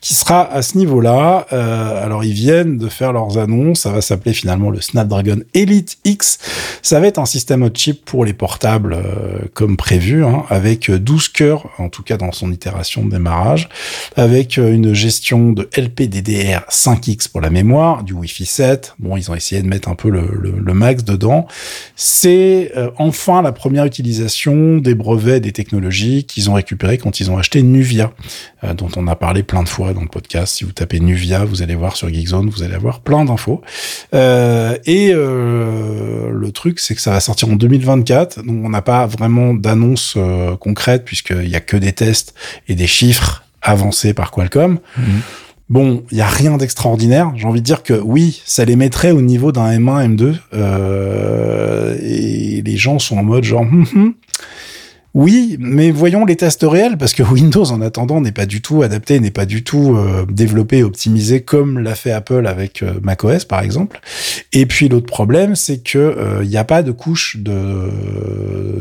[0.01, 1.45] qui sera à ce niveau-là.
[1.53, 5.90] Euh, alors ils viennent de faire leurs annonces, ça va s'appeler finalement le Snapdragon Elite
[6.05, 6.39] X.
[6.81, 10.89] Ça va être un système hot chip pour les portables euh, comme prévu, hein, avec
[10.91, 13.69] 12 cœurs, en tout cas dans son itération de démarrage,
[14.15, 18.95] avec euh, une gestion de LPDDR 5X pour la mémoire, du Wi-Fi 7.
[18.99, 21.47] Bon, ils ont essayé de mettre un peu le, max dedans.
[21.95, 27.29] C'est euh, enfin la première utilisation des brevets des technologies qu'ils ont récupérés quand ils
[27.29, 28.13] ont acheté Nuvia,
[28.75, 30.55] dont on a parlé plein de fois dans le podcast.
[30.55, 33.61] Si vous tapez Nuvia, vous allez voir sur Geekzone, vous allez avoir plein d'infos.
[34.13, 38.43] et euh, le truc, c'est que ça va sortir en 2024.
[38.43, 42.33] Donc, on n'a pas vraiment d'annonce euh, concrète puisqu'il y a que des tests
[42.67, 44.79] et des chiffres avancés par Qualcomm.
[44.97, 45.21] Mhm.
[45.69, 47.31] Bon, il y a rien d'extraordinaire.
[47.37, 50.35] J'ai envie de dire que oui, ça les mettrait au niveau d'un M1, M2.
[50.53, 54.13] Euh, et les gens sont en mode genre, hum, hum,
[55.13, 58.81] oui, mais voyons les tests réels, parce que Windows, en attendant, n'est pas du tout
[58.81, 63.43] adapté, n'est pas du tout euh, développé, optimisé comme l'a fait Apple avec euh, macOS,
[63.43, 63.99] par exemple.
[64.53, 67.89] Et puis l'autre problème, c'est que il euh, n'y a pas de couche de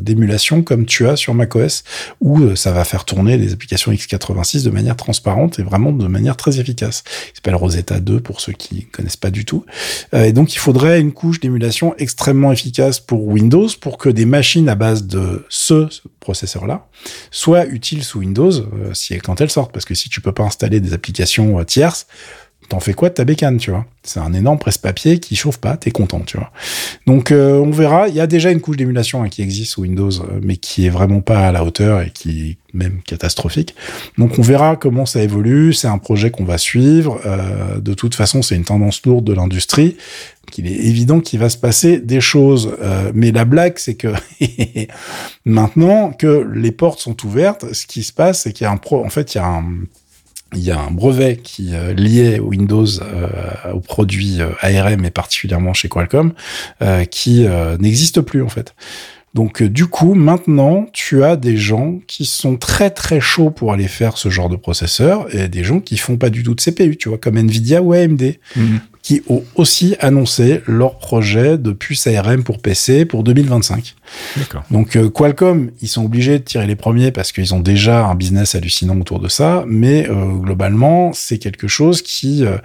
[0.01, 1.85] d'émulation comme tu as sur macOS,
[2.21, 6.37] où ça va faire tourner les applications x86 de manière transparente et vraiment de manière
[6.37, 7.05] très efficace.
[7.33, 9.65] Il s'appelle Rosetta 2 pour ceux qui connaissent pas du tout.
[10.13, 14.69] et donc il faudrait une couche d'émulation extrêmement efficace pour Windows pour que des machines
[14.69, 15.89] à base de ce
[16.21, 16.89] processeur-là,
[17.31, 19.73] soit utile sous Windows euh, si quand elles sortent.
[19.73, 22.07] Parce que si tu peux pas installer des applications euh, tierces,
[22.71, 23.85] t'en fais quoi de ta bécane, tu vois?
[24.03, 26.51] C'est un énorme presse-papier qui chauffe pas, t'es content, tu vois.
[27.07, 28.09] Donc euh, on verra.
[28.09, 30.11] Il y a déjà une couche d'émulation hein, qui existe sous Windows,
[30.43, 33.75] mais qui est vraiment pas à la hauteur et qui est même catastrophique.
[34.17, 35.75] Donc on verra comment ça évolue.
[35.75, 37.21] C'est un projet qu'on va suivre.
[37.79, 39.97] de toute façon, c'est une tendance lourde de l'industrie
[40.51, 42.77] qu'il est évident qu'il va se passer des choses.
[42.81, 44.09] Euh, mais la blague, c'est que
[45.45, 48.77] maintenant que les portes sont ouvertes, ce qui se passe, c'est qu'il y a un
[48.77, 49.65] pro, en fait, il y a un,
[50.55, 53.29] il y a un brevet qui euh, lié Windows euh,
[53.73, 56.33] aux produits euh, ARM et particulièrement chez Qualcomm
[57.11, 57.47] qui
[57.79, 58.75] n'existe plus en fait.
[59.35, 63.89] Donc du coup, maintenant, tu as des gens qui sont très très chauds pour aller
[63.89, 66.97] faire ce genre de processeur et des gens qui font pas du tout de CPU,
[66.97, 68.37] tu vois, comme Nvidia ou AMD.
[68.57, 73.95] Mhm qui ont aussi annoncé leur projet de puce ARM pour PC pour 2025.
[74.71, 78.15] Donc euh, Qualcomm, ils sont obligés de tirer les premiers parce qu'ils ont déjà un
[78.15, 82.59] business hallucinant autour de ça, mais euh, globalement, c'est quelque chose qui, euh,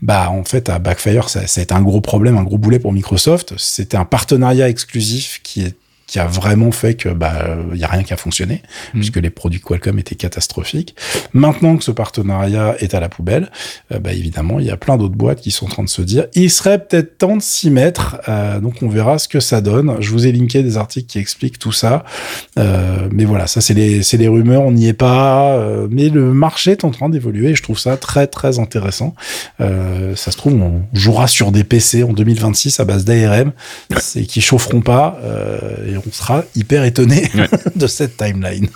[0.00, 2.78] bah en fait, à Backfire, ça, ça a été un gros problème, un gros boulet
[2.78, 3.54] pour Microsoft.
[3.56, 5.76] C'était un partenariat exclusif qui est
[6.12, 8.60] qui a vraiment fait que bah il y a rien qui a fonctionné
[8.92, 8.98] mm.
[8.98, 10.94] puisque les produits Qualcomm étaient catastrophiques.
[11.32, 13.50] Maintenant que ce partenariat est à la poubelle,
[13.92, 16.02] euh, bah évidemment il y a plein d'autres boîtes qui sont en train de se
[16.02, 18.18] dire il serait peut-être temps de s'y mettre.
[18.28, 19.96] Euh, donc on verra ce que ça donne.
[20.00, 22.04] Je vous ai linké des articles qui expliquent tout ça,
[22.58, 26.10] euh, mais voilà ça c'est les c'est les rumeurs, on n'y est pas, euh, mais
[26.10, 27.52] le marché est en train d'évoluer.
[27.52, 29.14] et Je trouve ça très très intéressant.
[29.62, 33.52] Euh, ça se trouve on jouera sur des PC en 2026 à base d'ARM,
[33.98, 35.18] c'est qui chaufferont pas
[35.88, 37.28] et on sera hyper étonné
[37.76, 38.68] de cette timeline.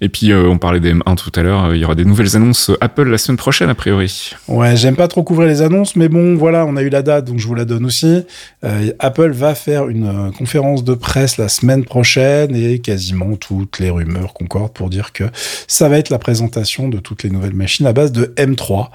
[0.00, 2.04] Et puis, euh, on parlait des M1 tout à l'heure, euh, il y aura des
[2.04, 4.32] nouvelles annonces Apple la semaine prochaine, a priori.
[4.48, 7.26] Ouais, j'aime pas trop couvrir les annonces, mais bon, voilà, on a eu la date,
[7.26, 8.24] donc je vous la donne aussi.
[8.64, 13.90] Euh, Apple va faire une conférence de presse la semaine prochaine et quasiment toutes les
[13.90, 15.24] rumeurs concordent pour dire que
[15.66, 18.88] ça va être la présentation de toutes les nouvelles machines à base de M3.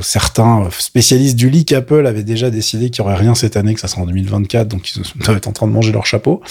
[0.00, 3.80] certains spécialistes du leak Apple avaient déjà décidé qu'il y aurait rien cette année, que
[3.80, 6.42] ça sera en 2024, donc ils doivent être en train de manger leur chapeau chapeau,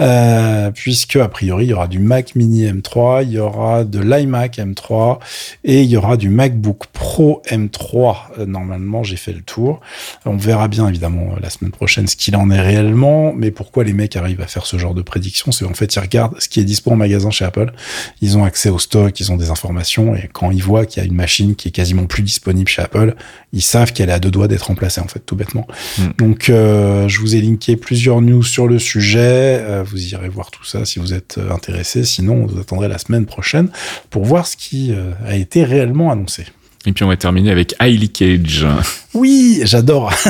[0.00, 4.00] euh, puisque a priori il y aura du Mac Mini M3, il y aura de
[4.00, 5.18] l'iMac M3
[5.64, 8.16] et il y aura du MacBook Pro M3.
[8.38, 9.80] Euh, normalement, j'ai fait le tour.
[10.24, 13.92] On verra bien évidemment la semaine prochaine ce qu'il en est réellement, mais pourquoi les
[13.92, 16.60] mecs arrivent à faire ce genre de prédiction, c'est en fait ils regardent ce qui
[16.60, 17.72] est dispo en magasin chez Apple,
[18.20, 21.06] ils ont accès au stock, ils ont des informations et quand ils voient qu'il y
[21.06, 23.14] a une machine qui est quasiment plus disponible chez Apple,
[23.52, 25.66] ils savent qu'elle est à deux doigts d'être remplacée en fait tout bêtement.
[25.98, 26.02] Mm.
[26.18, 30.50] Donc euh, je vous ai linké plusieurs news sur le sujet, euh, vous irez voir
[30.50, 33.70] tout ça si vous êtes euh, intéressé, sinon vous attendrez la semaine prochaine
[34.10, 34.94] pour voir ce qui
[35.26, 36.46] a été réellement annoncé.
[36.86, 38.66] Et puis on va terminer avec Hailey Cage.
[39.14, 40.12] Oui, j'adore.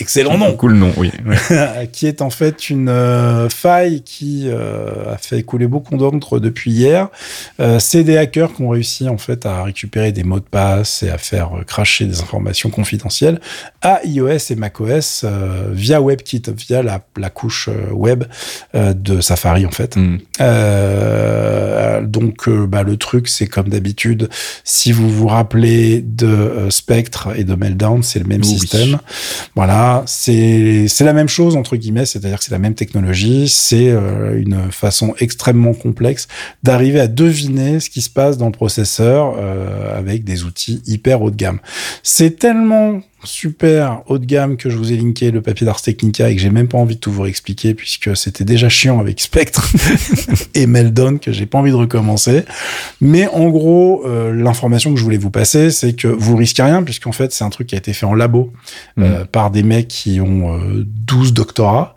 [0.00, 0.56] Excellent nom.
[0.56, 1.10] Cool nom, oui.
[1.92, 6.70] qui est en fait une euh, faille qui euh, a fait couler beaucoup d'encre depuis
[6.70, 7.08] hier.
[7.60, 11.02] Euh, c'est des hackers qui ont réussi en fait à récupérer des mots de passe
[11.02, 13.38] et à faire cracher des informations confidentielles
[13.82, 15.26] à iOS et macOS
[15.70, 18.24] via WebKit, via la, la couche web
[18.74, 19.96] de Safari en fait.
[19.96, 20.18] Mm.
[22.06, 24.30] donc bah, le truc, c'est comme d'habitude,
[24.64, 28.98] si vous vous rappelez de Spectre et de Meltdown, c'est le même système.
[29.54, 33.90] Voilà, c'est c'est la même chose entre guillemets, c'est-à-dire que c'est la même technologie, c'est
[33.90, 36.28] euh, une façon extrêmement complexe
[36.62, 41.22] d'arriver à deviner ce qui se passe dans le processeur euh, avec des outils hyper
[41.22, 41.58] haut de gamme.
[42.02, 46.30] C'est tellement super haut de gamme que je vous ai linké le papier d'Ars Technica
[46.30, 49.20] et que j'ai même pas envie de tout vous expliquer puisque c'était déjà chiant avec
[49.20, 49.72] Spectre
[50.54, 52.44] et Meldon que j'ai pas envie de recommencer.
[53.00, 56.82] Mais en gros, euh, l'information que je voulais vous passer, c'est que vous risquez rien
[56.82, 58.52] puisqu'en fait c'est un truc qui a été fait en labo
[58.98, 59.26] euh, mmh.
[59.26, 61.94] par des mecs qui ont 12 euh, doctorats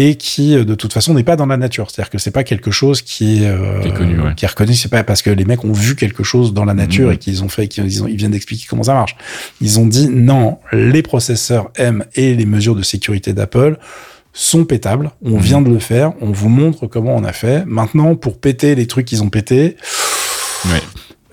[0.00, 1.90] et qui euh, de toute façon n'est pas dans la nature.
[1.90, 4.74] C'est-à-dire que c'est pas quelque chose qui est, euh, qui, connu, qui est reconnu.
[4.74, 7.12] C'est pas parce que les mecs ont vu quelque chose dans la nature mmh.
[7.12, 9.16] et qu'ils ont fait, qu'ils ils viennent d'expliquer comment ça marche.
[9.60, 13.78] Ils ont dit non, les processeurs M et les mesures de sécurité d'Apple
[14.32, 15.10] sont pétables.
[15.22, 15.40] On mmh.
[15.40, 16.14] vient de le faire.
[16.22, 17.64] On vous montre comment on a fait.
[17.66, 19.76] Maintenant, pour péter les trucs qu'ils ont pétés.
[20.64, 20.80] Ouais.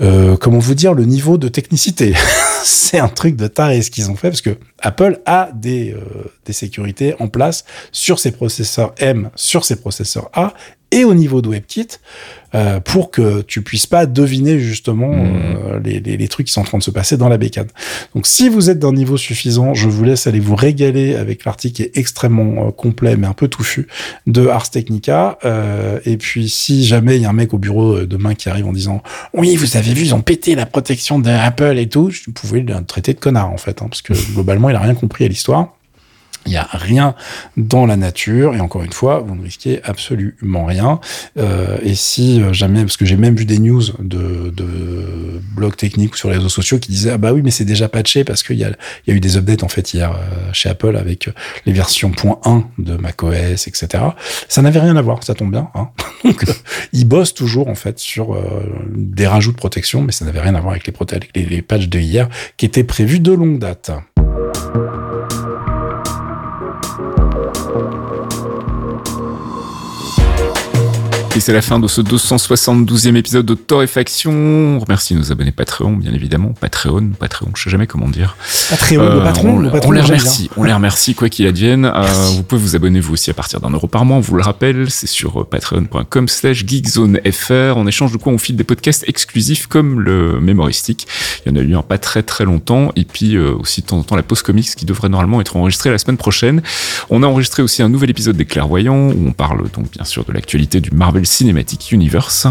[0.01, 2.15] Euh, comment vous dire le niveau de technicité?
[2.67, 6.01] c'est un truc de taré ce qu'ils ont fait parce que Apple a des, euh,
[6.45, 10.53] des sécurités en place sur ses processeurs M, sur ses processeurs A
[10.91, 11.99] et au niveau de WebKit
[12.55, 15.57] euh, pour que tu puisses pas deviner justement mmh.
[15.65, 17.67] euh, les, les, les, trucs qui sont en train de se passer dans la bécane.
[18.15, 21.75] Donc si vous êtes d'un niveau suffisant, je vous laisse aller vous régaler avec l'article
[21.75, 23.87] qui est extrêmement euh, complet mais un peu touffu
[24.27, 25.37] de Ars Technica.
[25.43, 28.67] Euh, et puis si jamais il y a un mec au bureau demain qui arrive
[28.67, 32.31] en disant oui vous avez vu ils ont pété la protection d'Apple et tout, vous
[32.31, 35.25] pouvez le traiter de connard en fait hein, parce que globalement il a rien compris
[35.25, 35.76] à l'histoire.
[36.45, 37.15] Il n'y a rien
[37.57, 40.99] dans la nature et encore une fois, vous ne risquez absolument rien.
[41.37, 45.75] Euh, et si euh, jamais, parce que j'ai même vu des news de, de blogs
[45.75, 48.23] techniques ou sur les réseaux sociaux qui disaient ah bah oui mais c'est déjà patché
[48.23, 48.69] parce qu'il y a,
[49.07, 51.29] y a eu des updates en fait hier euh, chez Apple avec
[51.65, 54.03] les versions .1 de macOS etc.
[54.47, 55.69] Ça n'avait rien à voir, ça tombe bien.
[55.75, 55.89] Hein
[56.23, 56.45] Donc
[56.93, 58.63] ils bossent toujours en fait sur euh,
[58.95, 62.29] des rajouts de protection, mais ça n'avait rien à voir avec les patchs de hier
[62.57, 63.91] qui étaient prévus de longue date.
[71.37, 74.31] Et c'est la fin de ce 272e épisode de Torréfaction.
[74.31, 76.51] On remercie nos abonnés Patreon, bien évidemment.
[76.59, 78.35] Patreon, Patreon, je sais jamais comment dire.
[78.71, 79.15] Patreon, le euh,
[79.61, 79.89] le patron.
[79.89, 81.85] On les remercie, on les remercie, quoi qu'il advienne.
[81.85, 84.17] Euh, vous pouvez vous abonner vous aussi à partir d'un euro par mois.
[84.17, 87.77] On vous le rappelle, c'est sur euh, patreon.com slash geekzonefr.
[87.77, 91.05] En échange de quoi on file des podcasts exclusifs comme le mémoristique.
[91.45, 92.91] Il y en a eu un pas très très longtemps.
[92.95, 95.91] Et puis aussi de temps en temps la pause comics qui devrait normalement être enregistrée
[95.91, 96.63] la semaine prochaine.
[97.11, 100.25] On a enregistré aussi un nouvel épisode des Clairvoyants où on parle donc bien sûr
[100.25, 102.47] de l'actualité du Marvel Cinematic Universe.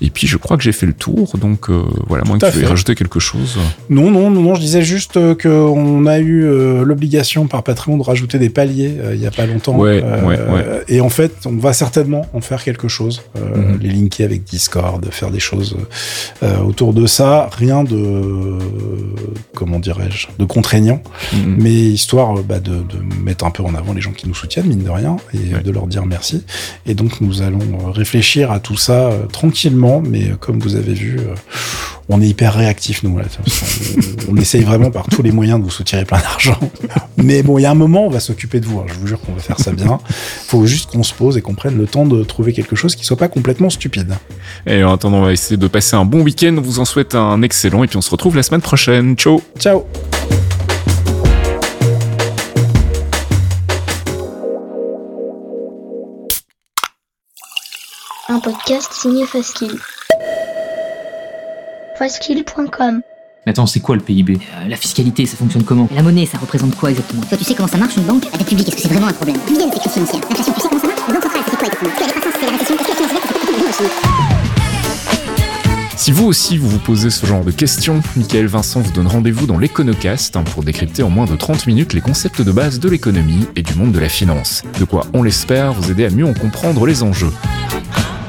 [0.00, 2.66] Et puis je crois que j'ai fait le tour, donc euh, voilà, moi tu veux
[2.66, 3.58] rajouter quelque chose.
[3.90, 7.96] Non, non, non, non, je disais juste euh, qu'on a eu euh, l'obligation par Patreon
[7.96, 9.76] de rajouter des paliers il y a pas longtemps.
[9.76, 10.84] Ouais, ouais, ouais.
[10.88, 13.78] Et en fait, on va certainement en faire quelque chose, mhm.
[13.80, 15.76] les linker avec Discord, faire des choses
[16.64, 18.58] autour de ça, rien de
[19.54, 21.02] comment dirais-je, de contraignant,
[21.32, 21.56] mhm.
[21.58, 24.66] mais histoire bah, de, de, mettre un peu en avant les gens qui nous soutiennent
[24.66, 26.44] mine de rien et de leur dire merci.
[26.86, 30.74] Et donc nous allons réfléchir réfléchir à tout ça euh, tranquillement, mais euh, comme vous
[30.74, 31.34] avez vu, euh,
[32.08, 33.16] on est hyper réactifs nous.
[33.16, 33.24] Là.
[34.28, 36.58] On, essaye vraiment par tous les moyens de vous soutirer plein d'argent.
[37.16, 38.80] Mais bon, il y a un moment, on va s'occuper de vous.
[38.80, 38.86] Hein.
[38.88, 40.00] Je vous jure qu'on va faire ça bien.
[40.08, 42.96] Il faut juste qu'on se pose et qu'on prenne le temps de trouver quelque chose
[42.96, 44.14] qui soit pas complètement stupide.
[44.66, 46.56] Et en attendant, on va essayer de passer un bon week-end.
[46.58, 49.14] On vous en souhaite un excellent et puis on se retrouve la semaine prochaine.
[49.14, 49.40] Ciao.
[49.60, 49.84] Ciao.
[58.28, 59.78] Un podcast signé Faskill.
[61.98, 63.00] Faskill.com
[63.46, 65.88] Mais attends, c'est quoi le PIB Euh, La fiscalité, ça fonctionne comment?
[65.94, 67.22] La monnaie, ça représente quoi exactement?
[67.22, 68.24] Toi, tu sais comment ça marche une banque?
[68.32, 69.36] La dette publique, est-ce que c'est vraiment un problème?
[69.48, 70.20] L'inflation, tu sais
[70.60, 71.00] comment ça marche?
[71.08, 71.90] Les banques centrales, c'était quoi exactement?
[71.90, 73.88] Est-ce que la décroissance, c'était la récession Est-ce que la finance verte, c'était quoi exactement
[75.96, 79.46] Si vous aussi vous vous posez ce genre de questions, Michael Vincent vous donne rendez-vous
[79.46, 82.88] dans l'Econocast hein, pour décrypter en moins de 30 minutes les concepts de base de
[82.88, 84.62] l'économie et du monde de la finance.
[84.78, 87.32] De quoi, on l'espère, vous aider à mieux en comprendre les enjeux.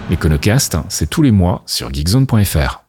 [0.09, 2.88] L'Econocast, c'est tous les mois sur geekzone.fr.